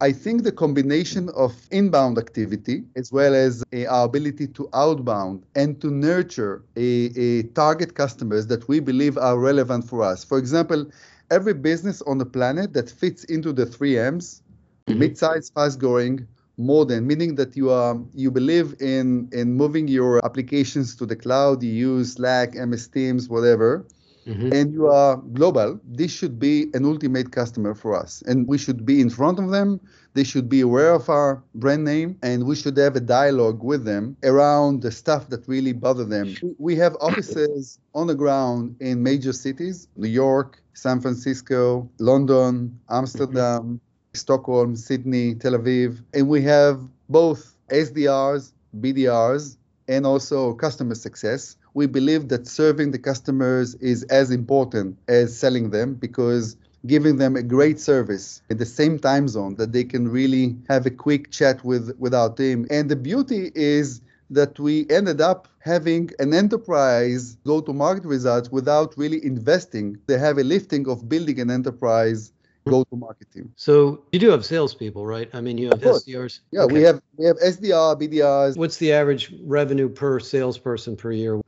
I 0.00 0.12
think 0.12 0.42
the 0.42 0.52
combination 0.52 1.30
of 1.30 1.54
inbound 1.70 2.18
activity 2.18 2.84
as 2.94 3.10
well 3.10 3.34
as 3.34 3.64
a, 3.72 3.86
our 3.86 4.04
ability 4.04 4.48
to 4.48 4.68
outbound 4.74 5.44
and 5.54 5.80
to 5.80 5.90
nurture 5.90 6.62
a, 6.76 6.88
a 7.26 7.42
target 7.62 7.94
customers 7.94 8.46
that 8.48 8.68
we 8.68 8.80
believe 8.80 9.16
are 9.16 9.38
relevant 9.38 9.88
for 9.88 10.02
us. 10.02 10.22
For 10.22 10.36
example, 10.36 10.86
every 11.30 11.54
business 11.54 12.02
on 12.02 12.18
the 12.18 12.26
planet 12.26 12.72
that 12.74 12.90
fits 12.90 13.24
into 13.24 13.52
the 13.52 13.66
three 13.66 13.98
M's, 13.98 14.42
mm-hmm. 14.86 14.98
mid-size, 14.98 15.50
fast-growing, 15.54 16.26
modern, 16.56 17.06
meaning 17.06 17.34
that 17.34 17.56
you 17.56 17.70
are 17.70 18.00
you 18.14 18.30
believe 18.30 18.76
in 18.80 19.28
in 19.32 19.54
moving 19.54 19.88
your 19.88 20.24
applications 20.24 20.94
to 20.96 21.06
the 21.06 21.16
cloud. 21.16 21.62
You 21.62 21.72
use 21.72 22.12
Slack, 22.14 22.54
MS 22.54 22.88
Teams, 22.88 23.28
whatever 23.28 23.84
mm-hmm. 24.26 24.52
and 24.52 24.72
you 24.72 24.86
are 24.88 25.16
global, 25.16 25.80
this 25.84 26.10
should 26.10 26.38
be 26.38 26.70
an 26.74 26.84
ultimate 26.84 27.32
customer 27.32 27.74
for 27.74 27.94
us. 27.94 28.22
And 28.26 28.46
we 28.46 28.58
should 28.58 28.84
be 28.84 29.00
in 29.00 29.10
front 29.10 29.38
of 29.38 29.50
them. 29.50 29.80
They 30.14 30.24
should 30.24 30.48
be 30.48 30.60
aware 30.60 30.92
of 30.92 31.08
our 31.08 31.42
brand 31.56 31.84
name, 31.84 32.18
and 32.22 32.44
we 32.46 32.54
should 32.54 32.76
have 32.76 32.94
a 32.94 33.00
dialogue 33.00 33.62
with 33.62 33.84
them 33.84 34.16
around 34.22 34.82
the 34.82 34.92
stuff 34.92 35.28
that 35.30 35.46
really 35.48 35.72
bother 35.72 36.04
them. 36.04 36.36
We 36.58 36.76
have 36.76 36.96
offices 37.00 37.78
on 37.94 38.06
the 38.06 38.14
ground 38.14 38.76
in 38.80 39.02
major 39.02 39.32
cities 39.32 39.88
New 39.96 40.08
York, 40.08 40.62
San 40.74 41.00
Francisco, 41.00 41.88
London, 41.98 42.78
Amsterdam, 42.90 43.62
mm-hmm. 43.62 43.76
Stockholm, 44.12 44.76
Sydney, 44.76 45.34
Tel 45.34 45.52
Aviv, 45.52 46.02
and 46.12 46.28
we 46.28 46.42
have 46.42 46.80
both 47.08 47.56
SDRs, 47.70 48.52
BDRs, 48.80 49.56
and 49.88 50.06
also 50.06 50.54
customer 50.54 50.94
success 50.94 51.56
we 51.74 51.86
believe 51.86 52.28
that 52.28 52.46
serving 52.46 52.92
the 52.92 52.98
customers 52.98 53.74
is 53.76 54.04
as 54.04 54.30
important 54.30 54.96
as 55.08 55.36
selling 55.36 55.70
them 55.70 55.94
because 55.94 56.56
giving 56.86 57.16
them 57.16 57.34
a 57.34 57.42
great 57.42 57.80
service 57.80 58.42
in 58.48 58.58
the 58.58 58.66
same 58.66 58.98
time 58.98 59.26
zone 59.26 59.56
that 59.56 59.72
they 59.72 59.84
can 59.84 60.08
really 60.08 60.56
have 60.68 60.86
a 60.86 60.90
quick 60.90 61.30
chat 61.30 61.64
with, 61.64 61.96
with 61.98 62.14
our 62.14 62.32
team. 62.32 62.66
And 62.70 62.88
the 62.90 62.96
beauty 62.96 63.50
is 63.54 64.00
that 64.30 64.58
we 64.58 64.86
ended 64.90 65.20
up 65.20 65.48
having 65.58 66.10
an 66.18 66.32
enterprise 66.34 67.36
go 67.44 67.60
to 67.60 67.72
market 67.72 68.04
results 68.04 68.50
without 68.50 68.94
really 68.96 69.24
investing 69.24 69.98
the 70.06 70.18
heavy 70.18 70.42
lifting 70.42 70.88
of 70.88 71.08
building 71.08 71.40
an 71.40 71.50
enterprise 71.50 72.32
go 72.66 72.84
to 72.84 72.96
market 72.96 73.30
team. 73.30 73.52
So 73.56 74.04
you 74.12 74.18
do 74.18 74.30
have 74.30 74.44
salespeople, 74.44 75.06
right? 75.06 75.28
I 75.34 75.40
mean, 75.40 75.58
you 75.58 75.68
have 75.68 75.80
SDRs. 75.80 76.40
Yeah, 76.50 76.62
okay. 76.62 76.74
we 76.74 76.82
have 76.82 77.02
we 77.16 77.26
have 77.26 77.36
SDR, 77.38 78.00
BDRs. 78.00 78.56
What's 78.56 78.78
the 78.78 78.92
average 78.92 79.34
revenue 79.42 79.88
per 79.88 80.18
salesperson 80.18 80.96
per 80.96 81.12
year? 81.12 81.40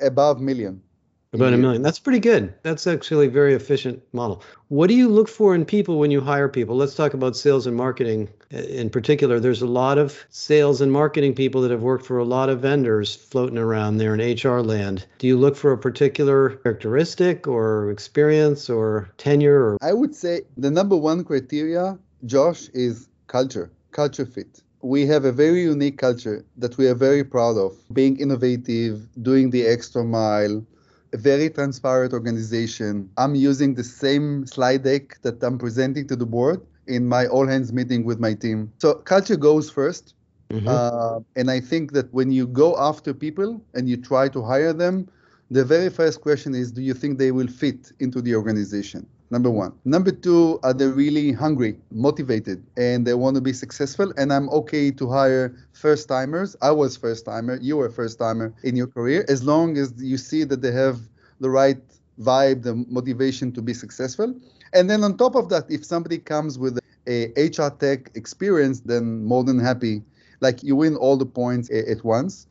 above 0.00 0.40
million. 0.40 0.82
About 1.32 1.52
a 1.52 1.56
million. 1.56 1.80
That's 1.82 2.00
pretty 2.00 2.18
good. 2.18 2.52
That's 2.64 2.88
actually 2.88 3.26
a 3.26 3.30
very 3.30 3.54
efficient 3.54 4.02
model. 4.12 4.42
What 4.66 4.88
do 4.88 4.94
you 4.94 5.08
look 5.08 5.28
for 5.28 5.54
in 5.54 5.64
people 5.64 6.00
when 6.00 6.10
you 6.10 6.20
hire 6.20 6.48
people? 6.48 6.74
Let's 6.74 6.96
talk 6.96 7.14
about 7.14 7.36
sales 7.36 7.68
and 7.68 7.76
marketing 7.76 8.28
eh, 8.50 8.62
in 8.62 8.90
particular. 8.90 9.38
There's 9.38 9.62
a 9.62 9.66
lot 9.66 9.96
of 9.96 10.18
sales 10.30 10.80
and 10.80 10.90
marketing 10.90 11.36
people 11.36 11.60
that 11.60 11.70
have 11.70 11.82
worked 11.82 12.04
for 12.04 12.18
a 12.18 12.24
lot 12.24 12.48
of 12.48 12.62
vendors 12.62 13.14
floating 13.14 13.58
around 13.58 13.98
there 13.98 14.12
in 14.12 14.20
HR 14.20 14.60
land. 14.60 15.06
Do 15.18 15.28
you 15.28 15.38
look 15.38 15.54
for 15.54 15.70
a 15.70 15.78
particular 15.78 16.56
characteristic 16.64 17.46
or 17.46 17.92
experience 17.92 18.68
or 18.68 19.08
tenure? 19.16 19.74
Or? 19.74 19.78
I 19.80 19.92
would 19.92 20.16
say 20.16 20.42
the 20.56 20.70
number 20.72 20.96
one 20.96 21.22
criteria, 21.22 21.96
Josh, 22.26 22.68
is 22.70 23.08
culture, 23.28 23.70
culture 23.92 24.26
fit 24.26 24.62
we 24.82 25.06
have 25.06 25.24
a 25.26 25.32
very 25.32 25.62
unique 25.62 25.98
culture 25.98 26.44
that 26.56 26.78
we 26.78 26.88
are 26.88 26.94
very 26.94 27.22
proud 27.22 27.56
of 27.58 27.76
being 27.92 28.18
innovative, 28.18 29.06
doing 29.22 29.50
the 29.50 29.66
extra 29.66 30.02
mile, 30.02 30.64
a 31.12 31.16
very 31.16 31.50
transparent 31.50 32.12
organization. 32.12 33.10
I'm 33.16 33.34
using 33.34 33.74
the 33.74 33.84
same 33.84 34.46
slide 34.46 34.84
deck 34.84 35.18
that 35.22 35.42
I'm 35.42 35.58
presenting 35.58 36.06
to 36.08 36.16
the 36.16 36.26
board 36.26 36.60
in 36.86 37.06
my 37.06 37.26
all 37.26 37.46
hands 37.46 37.72
meeting 37.72 38.04
with 38.04 38.18
my 38.20 38.34
team. 38.34 38.72
So, 38.78 38.94
culture 38.94 39.36
goes 39.36 39.70
1st 39.70 40.12
mm-hmm. 40.50 40.68
uh, 40.68 41.20
and 41.36 41.50
I 41.50 41.60
think 41.60 41.92
that 41.92 42.12
when 42.12 42.30
you 42.30 42.46
go 42.46 42.76
after 42.78 43.14
people 43.14 43.62
and 43.74 43.88
you 43.88 43.96
try 43.96 44.28
to 44.28 44.42
hire 44.42 44.72
them, 44.72 45.08
the 45.50 45.64
very 45.64 45.90
first 45.90 46.20
question 46.20 46.54
is 46.54 46.70
do 46.70 46.82
you 46.82 46.94
think 46.94 47.18
they 47.18 47.32
will 47.32 47.48
fit 47.48 47.92
into 47.98 48.20
the 48.22 48.34
organization? 48.34 49.06
Number 49.30 49.50
one. 49.50 49.72
Number 49.84 50.10
two, 50.10 50.58
are 50.62 50.74
they 50.74 50.86
really 50.86 51.32
hungry, 51.32 51.76
motivated, 51.90 52.64
and 52.76 53.06
they 53.06 53.14
want 53.14 53.36
to 53.36 53.40
be 53.40 53.52
successful? 53.52 54.12
And 54.16 54.32
I'm 54.32 54.48
okay 54.50 54.90
to 54.90 55.08
hire 55.08 55.56
first 55.72 56.08
timers. 56.08 56.56
I 56.60 56.72
was 56.72 56.96
first 56.96 57.24
timer. 57.24 57.58
You 57.60 57.76
were 57.78 57.90
first 57.90 58.18
timer 58.18 58.52
in 58.64 58.76
your 58.76 58.88
career, 58.88 59.24
as 59.28 59.44
long 59.44 59.76
as 59.78 59.94
you 59.96 60.18
see 60.18 60.44
that 60.44 60.62
they 60.62 60.72
have 60.72 61.00
the 61.40 61.50
right 61.50 61.80
vibe, 62.20 62.62
the 62.62 62.74
motivation 62.88 63.52
to 63.52 63.62
be 63.62 63.72
successful. 63.72 64.34
And 64.72 64.90
then 64.90 65.02
on 65.04 65.16
top 65.16 65.34
of 65.34 65.48
that, 65.48 65.70
if 65.70 65.84
somebody 65.84 66.18
comes 66.18 66.58
with 66.58 66.78
a 67.08 67.32
HR 67.36 67.70
tech 67.70 68.10
experience, 68.14 68.80
then 68.80 69.24
more 69.24 69.42
than 69.42 69.58
happy. 69.58 70.02
Like 70.40 70.62
you 70.62 70.76
win 70.76 70.96
all 70.96 71.16
the 71.16 71.26
points 71.26 71.70
at 71.70 72.04
once. 72.04 72.46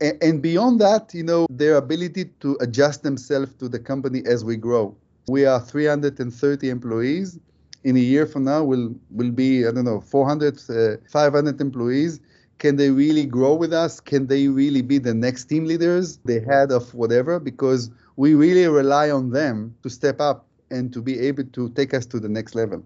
And 0.00 0.42
beyond 0.42 0.80
that, 0.82 1.14
you 1.14 1.22
know, 1.22 1.46
their 1.48 1.76
ability 1.76 2.26
to 2.40 2.56
adjust 2.60 3.02
themselves 3.02 3.54
to 3.54 3.68
the 3.68 3.78
company 3.78 4.22
as 4.26 4.44
we 4.44 4.56
grow. 4.56 4.94
We 5.28 5.44
are 5.44 5.60
330 5.60 6.70
employees. 6.70 7.38
In 7.82 7.96
a 7.96 8.00
year 8.00 8.26
from 8.26 8.44
now, 8.44 8.62
we'll, 8.62 8.94
will 9.10 9.30
be, 9.30 9.66
I 9.66 9.72
don't 9.72 9.84
know, 9.84 10.00
400, 10.00 10.58
uh, 10.70 10.96
500 11.10 11.60
employees. 11.60 12.20
Can 12.58 12.76
they 12.76 12.90
really 12.90 13.26
grow 13.26 13.54
with 13.54 13.72
us? 13.72 14.00
Can 14.00 14.26
they 14.26 14.48
really 14.48 14.82
be 14.82 14.98
the 14.98 15.14
next 15.14 15.44
team 15.44 15.64
leaders, 15.64 16.18
the 16.24 16.40
head 16.40 16.70
of 16.70 16.94
whatever? 16.94 17.38
Because 17.38 17.90
we 18.16 18.34
really 18.34 18.66
rely 18.66 19.10
on 19.10 19.30
them 19.30 19.74
to 19.82 19.90
step 19.90 20.20
up 20.20 20.46
and 20.70 20.92
to 20.92 21.02
be 21.02 21.18
able 21.20 21.44
to 21.44 21.68
take 21.70 21.92
us 21.92 22.06
to 22.06 22.20
the 22.20 22.28
next 22.28 22.54
level. 22.54 22.84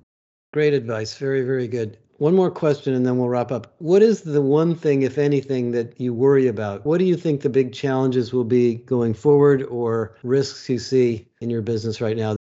Great 0.53 0.75
advice. 0.75 1.17
Very, 1.17 1.43
very 1.43 1.69
good. 1.69 1.99
One 2.21 2.37
more 2.37 2.51
question 2.51 2.93
and 2.93 3.07
then 3.07 3.17
we'll 3.17 3.31
wrap 3.31 3.51
up. 3.51 3.73
What 3.79 4.03
is 4.03 4.21
the 4.21 4.43
one 4.43 4.75
thing, 4.75 5.01
if 5.01 5.17
anything, 5.17 5.71
that 5.71 5.99
you 5.99 6.13
worry 6.13 6.49
about? 6.49 6.85
What 6.85 6.99
do 6.99 7.07
you 7.07 7.17
think 7.17 7.41
the 7.41 7.49
big 7.49 7.73
challenges 7.73 8.31
will 8.31 8.45
be 8.45 8.75
going 8.75 9.15
forward 9.15 9.63
or 9.63 10.19
risks 10.23 10.69
you 10.69 10.79
see 10.79 11.27
in 11.41 11.49
your 11.49 11.63
business 11.63 12.03
right 12.03 12.19
now? 12.19 12.37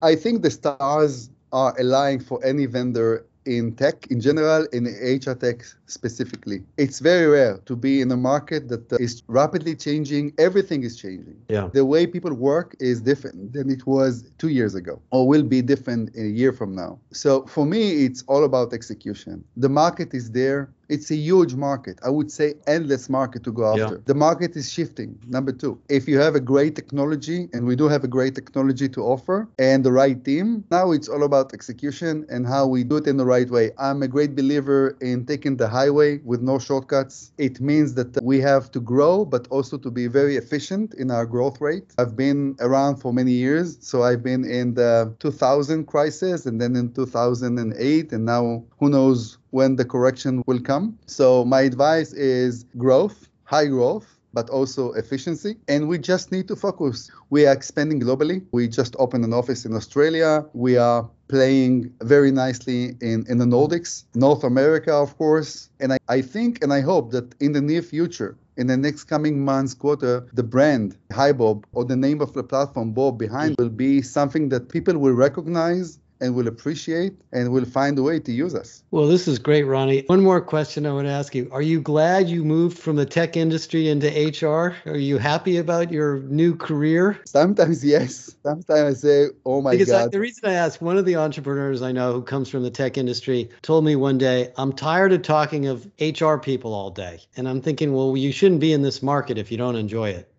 I 0.00 0.14
think 0.14 0.42
the 0.42 0.52
stars 0.52 1.30
are 1.50 1.74
aligning 1.76 2.20
for 2.20 2.44
any 2.44 2.66
vendor 2.66 3.26
in 3.46 3.74
tech 3.74 4.06
in 4.08 4.20
general, 4.20 4.66
in 4.72 4.84
HR 4.84 5.34
tech 5.34 5.64
specifically. 5.86 6.62
It's 6.76 6.98
very 6.98 7.26
rare 7.26 7.58
to 7.66 7.76
be 7.76 8.00
in 8.00 8.10
a 8.10 8.16
market 8.16 8.68
that 8.68 8.92
uh, 8.92 8.98
rapidly 9.28 9.74
changing. 9.76 10.32
Everything 10.38 10.82
is 10.82 10.96
changing. 10.96 11.36
Yeah. 11.48 11.68
The 11.72 11.84
way 11.84 12.06
people 12.06 12.32
work 12.34 12.74
is 12.80 13.00
different 13.00 13.52
than 13.52 13.70
it 13.70 13.86
was 13.86 14.30
two 14.38 14.48
years 14.48 14.74
ago, 14.74 15.00
or 15.10 15.28
will 15.28 15.42
be 15.42 15.62
different 15.62 16.14
in 16.14 16.26
a 16.26 16.34
year 16.40 16.52
from 16.52 16.74
now. 16.74 16.98
So 17.12 17.46
for 17.46 17.64
me, 17.66 18.04
it's 18.04 18.22
all 18.26 18.44
about 18.44 18.72
execution. 18.72 19.44
The 19.56 19.68
market 19.68 20.14
is 20.14 20.30
there. 20.30 20.70
It's 20.88 21.10
a 21.10 21.16
huge 21.16 21.54
market. 21.54 21.98
I 22.04 22.10
would 22.10 22.30
say 22.30 22.54
endless 22.66 23.08
market 23.08 23.44
to 23.44 23.52
go 23.52 23.72
after. 23.72 23.96
Yeah. 23.96 24.00
The 24.04 24.14
market 24.14 24.56
is 24.56 24.72
shifting. 24.72 25.18
Number 25.26 25.52
two, 25.52 25.80
if 25.88 26.08
you 26.08 26.18
have 26.18 26.34
a 26.34 26.40
great 26.40 26.76
technology, 26.76 27.48
and 27.52 27.66
we 27.66 27.76
do 27.76 27.88
have 27.88 28.04
a 28.04 28.08
great 28.08 28.34
technology 28.34 28.88
to 28.90 29.02
offer, 29.02 29.48
and 29.58 29.84
the 29.84 29.92
right 29.92 30.22
team, 30.24 30.64
now 30.70 30.92
it's 30.92 31.08
all 31.08 31.24
about 31.24 31.52
execution 31.54 32.26
and 32.28 32.46
how 32.46 32.66
we 32.66 32.84
do 32.84 32.96
it 32.96 33.06
in 33.06 33.16
the 33.16 33.24
right 33.24 33.50
way. 33.50 33.70
I'm 33.78 34.02
a 34.02 34.08
great 34.08 34.34
believer 34.34 34.96
in 35.00 35.26
taking 35.26 35.56
the 35.56 35.68
highway 35.68 36.18
with 36.24 36.42
no 36.42 36.58
shortcuts. 36.58 37.32
It 37.38 37.60
means 37.60 37.94
that 37.94 38.22
we 38.22 38.40
have 38.40 38.70
to 38.72 38.80
grow, 38.80 39.24
but 39.24 39.46
also 39.48 39.78
to 39.78 39.90
be 39.90 40.06
very 40.06 40.36
efficient 40.36 40.94
in 40.94 41.10
our 41.10 41.26
growth 41.26 41.60
rate. 41.60 41.94
I've 41.98 42.16
been 42.16 42.56
around 42.60 42.96
for 42.96 43.12
many 43.12 43.32
years, 43.32 43.78
so 43.80 44.02
I've 44.02 44.22
been 44.22 44.44
in 44.44 44.74
the 44.74 45.14
2000 45.20 45.86
crisis 45.86 46.46
and 46.46 46.60
then 46.60 46.76
in 46.76 46.92
2008, 46.92 48.12
and 48.12 48.24
now 48.24 48.64
who 48.78 48.88
knows 48.90 49.38
when 49.54 49.76
the 49.76 49.84
correction 49.84 50.42
will 50.48 50.58
come. 50.58 50.98
So 51.06 51.44
my 51.44 51.60
advice 51.60 52.12
is 52.12 52.64
growth, 52.76 53.28
high 53.44 53.66
growth, 53.66 54.08
but 54.32 54.50
also 54.50 54.92
efficiency. 54.94 55.56
And 55.68 55.86
we 55.88 55.96
just 55.98 56.32
need 56.32 56.48
to 56.48 56.56
focus. 56.56 57.08
We 57.30 57.46
are 57.46 57.52
expanding 57.52 58.00
globally. 58.00 58.44
We 58.50 58.66
just 58.66 58.96
opened 58.98 59.24
an 59.24 59.32
office 59.32 59.64
in 59.64 59.72
Australia. 59.76 60.44
We 60.54 60.76
are 60.76 61.08
playing 61.28 61.92
very 62.02 62.32
nicely 62.32 62.96
in, 63.00 63.24
in 63.28 63.38
the 63.38 63.44
Nordics, 63.44 64.04
North 64.16 64.42
America, 64.42 64.92
of 64.92 65.16
course. 65.16 65.70
And 65.78 65.92
I, 65.92 65.98
I 66.08 66.20
think 66.20 66.62
and 66.64 66.72
I 66.72 66.80
hope 66.80 67.12
that 67.12 67.40
in 67.40 67.52
the 67.52 67.60
near 67.60 67.82
future, 67.82 68.36
in 68.56 68.66
the 68.66 68.76
next 68.76 69.04
coming 69.04 69.44
months, 69.44 69.72
quarter, 69.74 70.26
the 70.32 70.42
brand 70.42 70.96
HiBob 71.10 71.62
or 71.72 71.84
the 71.84 71.96
name 71.96 72.20
of 72.20 72.32
the 72.32 72.42
platform 72.42 72.92
Bob 72.92 73.18
behind 73.18 73.54
will 73.58 73.68
be 73.86 74.02
something 74.02 74.48
that 74.48 74.68
people 74.68 74.98
will 74.98 75.12
recognize 75.12 75.98
and 76.20 76.34
will 76.34 76.48
appreciate 76.48 77.14
and 77.32 77.52
will 77.52 77.64
find 77.64 77.98
a 77.98 78.02
way 78.02 78.18
to 78.20 78.32
use 78.32 78.54
us. 78.54 78.82
Well, 78.90 79.06
this 79.06 79.26
is 79.28 79.38
great, 79.38 79.64
Ronnie. 79.64 80.04
One 80.06 80.22
more 80.22 80.40
question 80.40 80.86
I 80.86 80.92
want 80.92 81.06
to 81.06 81.12
ask 81.12 81.34
you. 81.34 81.48
Are 81.52 81.62
you 81.62 81.80
glad 81.80 82.28
you 82.28 82.44
moved 82.44 82.78
from 82.78 82.96
the 82.96 83.06
tech 83.06 83.36
industry 83.36 83.88
into 83.88 84.08
HR? 84.08 84.76
Are 84.86 84.96
you 84.96 85.18
happy 85.18 85.56
about 85.56 85.90
your 85.90 86.20
new 86.20 86.56
career? 86.56 87.20
Sometimes, 87.26 87.84
yes. 87.84 88.34
Sometimes 88.42 89.04
I 89.04 89.08
say, 89.08 89.26
oh 89.44 89.60
my 89.60 89.72
because 89.72 89.88
God. 89.88 90.04
I, 90.04 90.08
the 90.08 90.20
reason 90.20 90.48
I 90.48 90.54
ask, 90.54 90.80
one 90.80 90.96
of 90.96 91.04
the 91.04 91.16
entrepreneurs 91.16 91.82
I 91.82 91.92
know 91.92 92.12
who 92.12 92.22
comes 92.22 92.48
from 92.48 92.62
the 92.62 92.70
tech 92.70 92.96
industry 92.96 93.50
told 93.62 93.84
me 93.84 93.96
one 93.96 94.18
day, 94.18 94.52
I'm 94.56 94.72
tired 94.72 95.12
of 95.12 95.22
talking 95.22 95.66
of 95.66 95.86
HR 96.00 96.36
people 96.36 96.74
all 96.74 96.90
day. 96.90 97.20
And 97.36 97.48
I'm 97.48 97.60
thinking, 97.60 97.92
well, 97.92 98.16
you 98.16 98.32
shouldn't 98.32 98.60
be 98.60 98.72
in 98.72 98.82
this 98.82 99.02
market 99.02 99.38
if 99.38 99.50
you 99.50 99.58
don't 99.58 99.76
enjoy 99.76 100.10
it. 100.10 100.30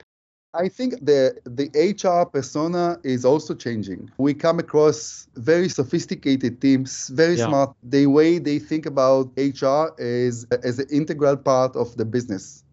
I 0.55 0.69
think 0.69 0.93
the 1.05 1.35
the 1.45 1.69
HR 1.75 2.25
persona 2.25 3.00
is 3.03 3.25
also 3.25 3.53
changing. 3.53 4.09
We 4.17 4.33
come 4.33 4.59
across 4.59 5.27
very 5.35 5.69
sophisticated 5.69 6.62
teams, 6.62 7.09
very 7.09 7.35
Yeah. 7.35 7.47
smart. 7.47 7.69
The 7.83 8.05
way 8.07 8.39
they 8.39 8.59
think 8.59 8.85
about 8.85 9.31
HR 9.38 9.93
is 9.97 10.45
as 10.63 10.79
an 10.79 10.88
integral 10.89 11.38
part 11.38 11.75
of 11.75 11.95
the 11.97 12.05
business. 12.05 12.63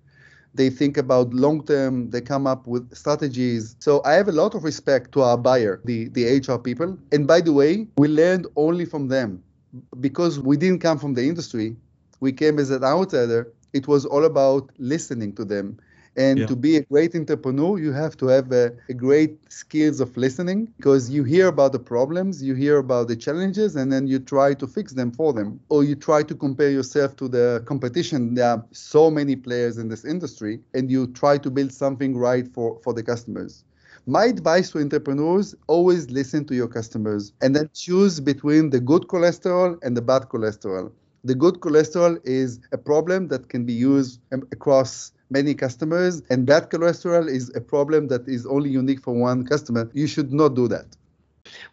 They 0.55 0.71
think 0.71 0.97
about 0.99 1.33
long 1.35 1.65
term, 1.65 2.11
they 2.11 2.21
come 2.21 2.47
up 2.47 2.67
with 2.67 2.85
strategies. 2.95 3.77
So 3.81 4.03
I 4.05 4.13
have 4.15 4.29
a 4.29 4.33
lot 4.43 4.55
of 4.55 4.65
respect 4.65 5.13
to 5.13 5.23
our 5.23 5.39
buyer, 5.39 5.81
the, 5.85 6.09
the 6.09 6.25
HR 6.27 6.59
people. 6.59 6.99
And 7.13 7.27
by 7.27 7.41
the 7.41 7.53
way, 7.53 7.89
we 7.97 8.09
learned 8.09 8.47
only 8.57 8.85
from 8.85 9.09
them 9.09 9.43
because 10.01 10.39
we 10.41 10.57
didn't 10.57 10.81
come 10.81 10.99
from 10.99 11.15
the 11.15 11.23
industry. 11.27 11.77
We 12.21 12.33
came 12.33 12.59
as 12.59 12.71
an 12.71 12.85
outsider. 12.85 13.53
It 13.73 13.89
was 13.89 14.05
all 14.05 14.25
about 14.25 14.71
listening 14.79 15.33
to 15.35 15.45
them. 15.45 15.79
And 16.17 16.41
Yeah. 16.41 16.47
to 16.47 16.57
be 16.57 16.77
a 16.77 16.83
great 16.83 17.15
entrepreneur, 17.15 17.79
you 17.79 17.93
have 17.93 18.17
to 18.19 18.27
have 18.27 18.53
a, 18.53 18.73
a 18.89 18.95
great 18.95 19.39
skills 19.51 20.01
of 20.01 20.17
listening 20.17 20.69
because 20.77 21.11
you 21.11 21.25
hear 21.25 21.49
about 21.49 21.73
the 21.73 21.79
problems, 21.79 22.43
you 22.43 22.55
hear 22.55 22.79
about 22.79 23.09
the 23.09 23.17
challenges, 23.17 23.77
and 23.77 23.91
then 23.93 24.07
you 24.07 24.19
try 24.19 24.55
to 24.55 24.67
fix 24.67 24.93
them 24.93 25.11
for 25.13 25.33
them. 25.33 25.61
Or 25.69 25.85
you 25.85 25.95
try 25.95 26.23
to 26.23 26.35
compare 26.35 26.71
yourself 26.71 27.17
to 27.17 27.29
the 27.29 27.63
competition. 27.67 28.35
There 28.35 28.49
are 28.51 28.65
so 28.73 29.11
many 29.11 29.37
players 29.37 29.79
in 29.79 29.89
this 29.89 30.05
industry, 30.05 30.61
and 30.75 30.91
you 30.91 31.07
try 31.09 31.39
to 31.39 31.51
build 31.51 31.73
something 31.73 32.17
right 32.17 32.47
for, 32.49 32.79
for 32.83 32.93
the 32.93 33.03
customers. 33.03 33.65
My 34.07 34.25
advice 34.27 34.71
to 34.71 34.79
entrepreneurs 34.81 35.55
always 35.69 36.11
listen 36.11 36.45
to 36.47 36.55
your 36.55 36.69
customers 36.69 37.33
and 37.41 37.55
then 37.55 37.69
choose 37.75 38.21
between 38.21 38.71
the 38.71 38.81
good 38.81 39.03
cholesterol 39.09 39.79
and 39.83 39.97
the 39.97 40.03
bad 40.03 40.23
cholesterol. 40.29 40.93
The 41.25 41.35
good 41.35 41.61
cholesterol 41.61 42.19
is 42.25 42.61
a 42.73 42.79
problem 42.79 43.29
that 43.29 43.49
can 43.49 43.65
be 43.65 43.73
used 43.73 44.21
um, 44.33 44.43
across 44.53 45.13
many 45.33 45.55
customers, 45.55 46.23
and 46.31 46.47
bad 46.47 46.71
cholesterol 46.71 47.29
is 47.29 47.51
a 47.57 47.61
problem 47.61 48.09
that 48.09 48.29
is 48.29 48.47
only 48.47 48.71
unique 48.71 49.03
for 49.03 49.15
one 49.15 49.45
customer. 49.45 49.91
You 49.93 50.07
should 50.07 50.33
not 50.33 50.55
do 50.55 50.69
that. 50.69 50.87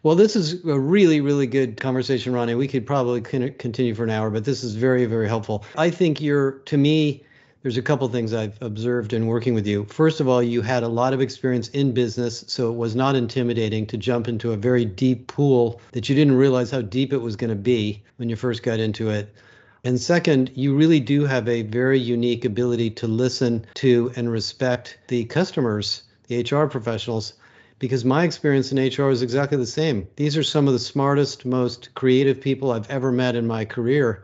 Well, 0.02 0.16
this 0.16 0.34
is 0.34 0.64
a 0.64 0.78
really, 0.78 1.20
really 1.20 1.46
good 1.46 1.80
conversation, 1.80 2.32
Ronnie. 2.32 2.54
We 2.54 2.68
could 2.68 2.86
probably 2.86 3.20
continue 3.20 3.94
for 3.94 4.04
an 4.04 4.10
hour, 4.10 4.30
but 4.30 4.44
this 4.44 4.64
is 4.64 4.74
very, 4.74 5.06
very 5.06 5.28
helpful. 5.28 5.64
I 5.76 5.90
think 5.90 6.20
you're, 6.20 6.52
to 6.66 6.76
me, 6.76 7.24
there's 7.62 7.76
a 7.76 7.82
couple 7.82 8.08
things 8.08 8.32
I've 8.32 8.60
observed 8.62 9.12
in 9.12 9.26
working 9.26 9.54
with 9.54 9.66
you. 9.66 9.84
First 9.84 10.20
of 10.20 10.28
all, 10.28 10.42
you 10.42 10.62
had 10.62 10.82
a 10.82 10.88
lot 10.88 11.12
of 11.12 11.20
experience 11.20 11.68
in 11.68 11.92
business, 11.92 12.42
so 12.48 12.70
it 12.70 12.76
was 12.76 12.96
not 12.96 13.14
intimidating 13.14 13.86
to 13.88 13.98
jump 13.98 14.28
into 14.28 14.52
a 14.52 14.56
very 14.56 14.86
deep 14.86 15.26
pool 15.26 15.80
that 15.92 16.08
you 16.08 16.14
didn't 16.14 16.36
realize 16.36 16.70
how 16.70 16.80
deep 16.80 17.12
it 17.12 17.18
was 17.18 17.36
going 17.36 17.50
to 17.50 17.56
be 17.56 18.02
when 18.16 18.30
you 18.30 18.36
first 18.36 18.62
got 18.62 18.80
into 18.80 19.10
it. 19.10 19.34
And 19.82 19.98
second, 19.98 20.50
you 20.54 20.74
really 20.76 21.00
do 21.00 21.24
have 21.24 21.48
a 21.48 21.62
very 21.62 21.98
unique 21.98 22.44
ability 22.44 22.90
to 22.90 23.06
listen 23.06 23.64
to 23.74 24.12
and 24.14 24.30
respect 24.30 24.98
the 25.08 25.24
customers, 25.24 26.02
the 26.28 26.42
HR 26.42 26.66
professionals, 26.66 27.32
because 27.78 28.04
my 28.04 28.24
experience 28.24 28.72
in 28.72 28.78
HR 28.78 29.08
is 29.08 29.22
exactly 29.22 29.56
the 29.56 29.64
same. 29.64 30.06
These 30.16 30.36
are 30.36 30.42
some 30.42 30.66
of 30.66 30.74
the 30.74 30.78
smartest, 30.78 31.46
most 31.46 31.94
creative 31.94 32.42
people 32.42 32.72
I've 32.72 32.90
ever 32.90 33.10
met 33.10 33.36
in 33.36 33.46
my 33.46 33.64
career. 33.64 34.22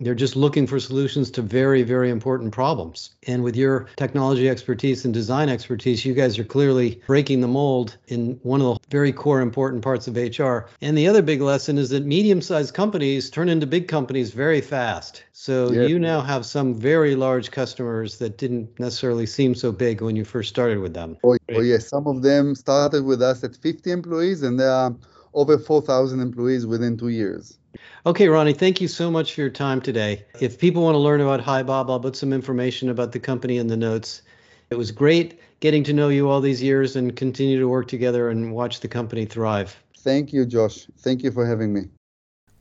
They're 0.00 0.14
just 0.14 0.34
looking 0.34 0.66
for 0.66 0.80
solutions 0.80 1.30
to 1.32 1.42
very, 1.42 1.82
very 1.82 2.08
important 2.08 2.52
problems. 2.52 3.10
And 3.26 3.44
with 3.44 3.54
your 3.54 3.86
technology 3.96 4.48
expertise 4.48 5.04
and 5.04 5.12
design 5.12 5.50
expertise, 5.50 6.06
you 6.06 6.14
guys 6.14 6.38
are 6.38 6.44
clearly 6.44 7.02
breaking 7.06 7.42
the 7.42 7.48
mold 7.48 7.98
in 8.08 8.40
one 8.42 8.62
of 8.62 8.80
the 8.80 8.88
very 8.88 9.12
core 9.12 9.42
important 9.42 9.82
parts 9.82 10.08
of 10.08 10.16
HR. 10.16 10.68
And 10.80 10.96
the 10.96 11.06
other 11.06 11.20
big 11.20 11.42
lesson 11.42 11.76
is 11.76 11.90
that 11.90 12.06
medium 12.06 12.40
sized 12.40 12.72
companies 12.72 13.28
turn 13.28 13.50
into 13.50 13.66
big 13.66 13.88
companies 13.88 14.30
very 14.30 14.62
fast. 14.62 15.22
So 15.32 15.70
Yeah. 15.70 15.86
you 15.86 15.98
now 15.98 16.22
have 16.22 16.46
some 16.46 16.74
very 16.74 17.14
large 17.14 17.50
customers 17.50 18.16
that 18.18 18.38
didn't 18.38 18.80
necessarily 18.80 19.26
seem 19.26 19.54
so 19.54 19.70
big 19.70 20.00
when 20.00 20.16
you 20.16 20.24
first 20.24 20.48
started 20.48 20.78
with 20.78 20.94
them. 20.94 21.18
Oh, 21.22 21.36
oh 21.54 21.60
yes, 21.60 21.88
some 21.88 22.06
of 22.06 22.22
them 22.22 22.54
started 22.54 23.04
with 23.04 23.20
us 23.20 23.44
at 23.44 23.54
50 23.54 23.90
employees, 23.90 24.42
and 24.42 24.58
there 24.58 24.70
are 24.70 24.96
over 25.34 25.58
4,000 25.58 26.20
employees 26.20 26.66
within 26.66 26.96
two 26.96 27.08
years. 27.08 27.59
Okay, 28.06 28.28
Ronnie, 28.28 28.52
thank 28.52 28.80
you 28.80 28.88
so 28.88 29.10
much 29.10 29.34
for 29.34 29.42
your 29.42 29.50
time 29.50 29.80
today. 29.80 30.24
If 30.40 30.58
people 30.58 30.82
want 30.82 30.94
to 30.94 30.98
learn 30.98 31.20
about 31.20 31.40
HiBob, 31.40 31.90
I'll 31.90 32.00
put 32.00 32.16
some 32.16 32.32
information 32.32 32.88
about 32.88 33.12
the 33.12 33.20
company 33.20 33.58
in 33.58 33.66
the 33.66 33.76
notes. 33.76 34.22
It 34.70 34.76
was 34.76 34.90
great 34.90 35.40
getting 35.60 35.84
to 35.84 35.92
know 35.92 36.08
you 36.08 36.28
all 36.28 36.40
these 36.40 36.62
years 36.62 36.96
and 36.96 37.14
continue 37.14 37.58
to 37.58 37.68
work 37.68 37.88
together 37.88 38.30
and 38.30 38.52
watch 38.52 38.80
the 38.80 38.88
company 38.88 39.26
thrive. 39.26 39.76
Thank 39.98 40.32
you, 40.32 40.46
Josh. 40.46 40.86
Thank 40.98 41.22
you 41.22 41.30
for 41.30 41.46
having 41.46 41.72
me. 41.74 41.82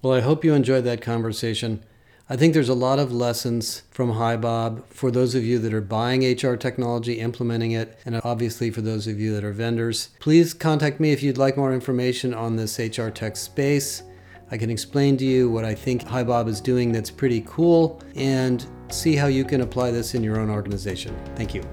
Well, 0.02 0.14
I 0.14 0.20
hope 0.20 0.44
you 0.44 0.54
enjoyed 0.54 0.84
that 0.84 1.02
conversation. 1.02 1.84
I 2.30 2.36
think 2.36 2.54
there's 2.54 2.70
a 2.70 2.76
lot 2.76 3.00
of 3.00 3.12
lessons 3.12 3.82
from 3.90 4.12
HiBob 4.12 4.84
for 4.90 5.10
those 5.10 5.34
of 5.34 5.44
you 5.44 5.58
that 5.60 5.74
are 5.74 5.82
buying 5.82 6.24
HR 6.24 6.56
technology, 6.56 7.20
implementing 7.20 7.72
it, 7.72 7.98
and 8.06 8.22
obviously 8.24 8.70
for 8.70 8.82
those 8.82 9.08
of 9.08 9.20
you 9.20 9.34
that 9.34 9.44
are 9.44 9.52
vendors. 9.52 10.10
Please 10.20 10.54
contact 10.54 11.00
me 11.00 11.12
if 11.12 11.24
you'd 11.24 11.40
like 11.40 11.58
more 11.58 11.74
information 11.74 12.34
on 12.34 12.56
this 12.56 12.78
HR 12.78 13.10
tech 13.10 13.36
space. 13.36 14.04
I 14.52 14.58
can 14.58 14.70
explain 14.70 15.18
to 15.18 15.26
you 15.26 15.50
what 15.50 15.64
I 15.64 15.76
think 15.76 16.04
HiBob 16.04 16.48
is 16.48 16.60
doing 16.60 16.92
that's 16.92 17.12
pretty 17.12 17.44
cool 17.46 18.02
and 18.16 18.66
see 18.90 19.16
how 19.16 19.28
you 19.28 19.46
can 19.46 19.62
apply 19.62 19.92
this 19.92 20.16
in 20.16 20.24
your 20.24 20.40
own 20.40 20.50
organization. 20.50 21.16
Thank 21.36 21.54
you. 21.54 21.64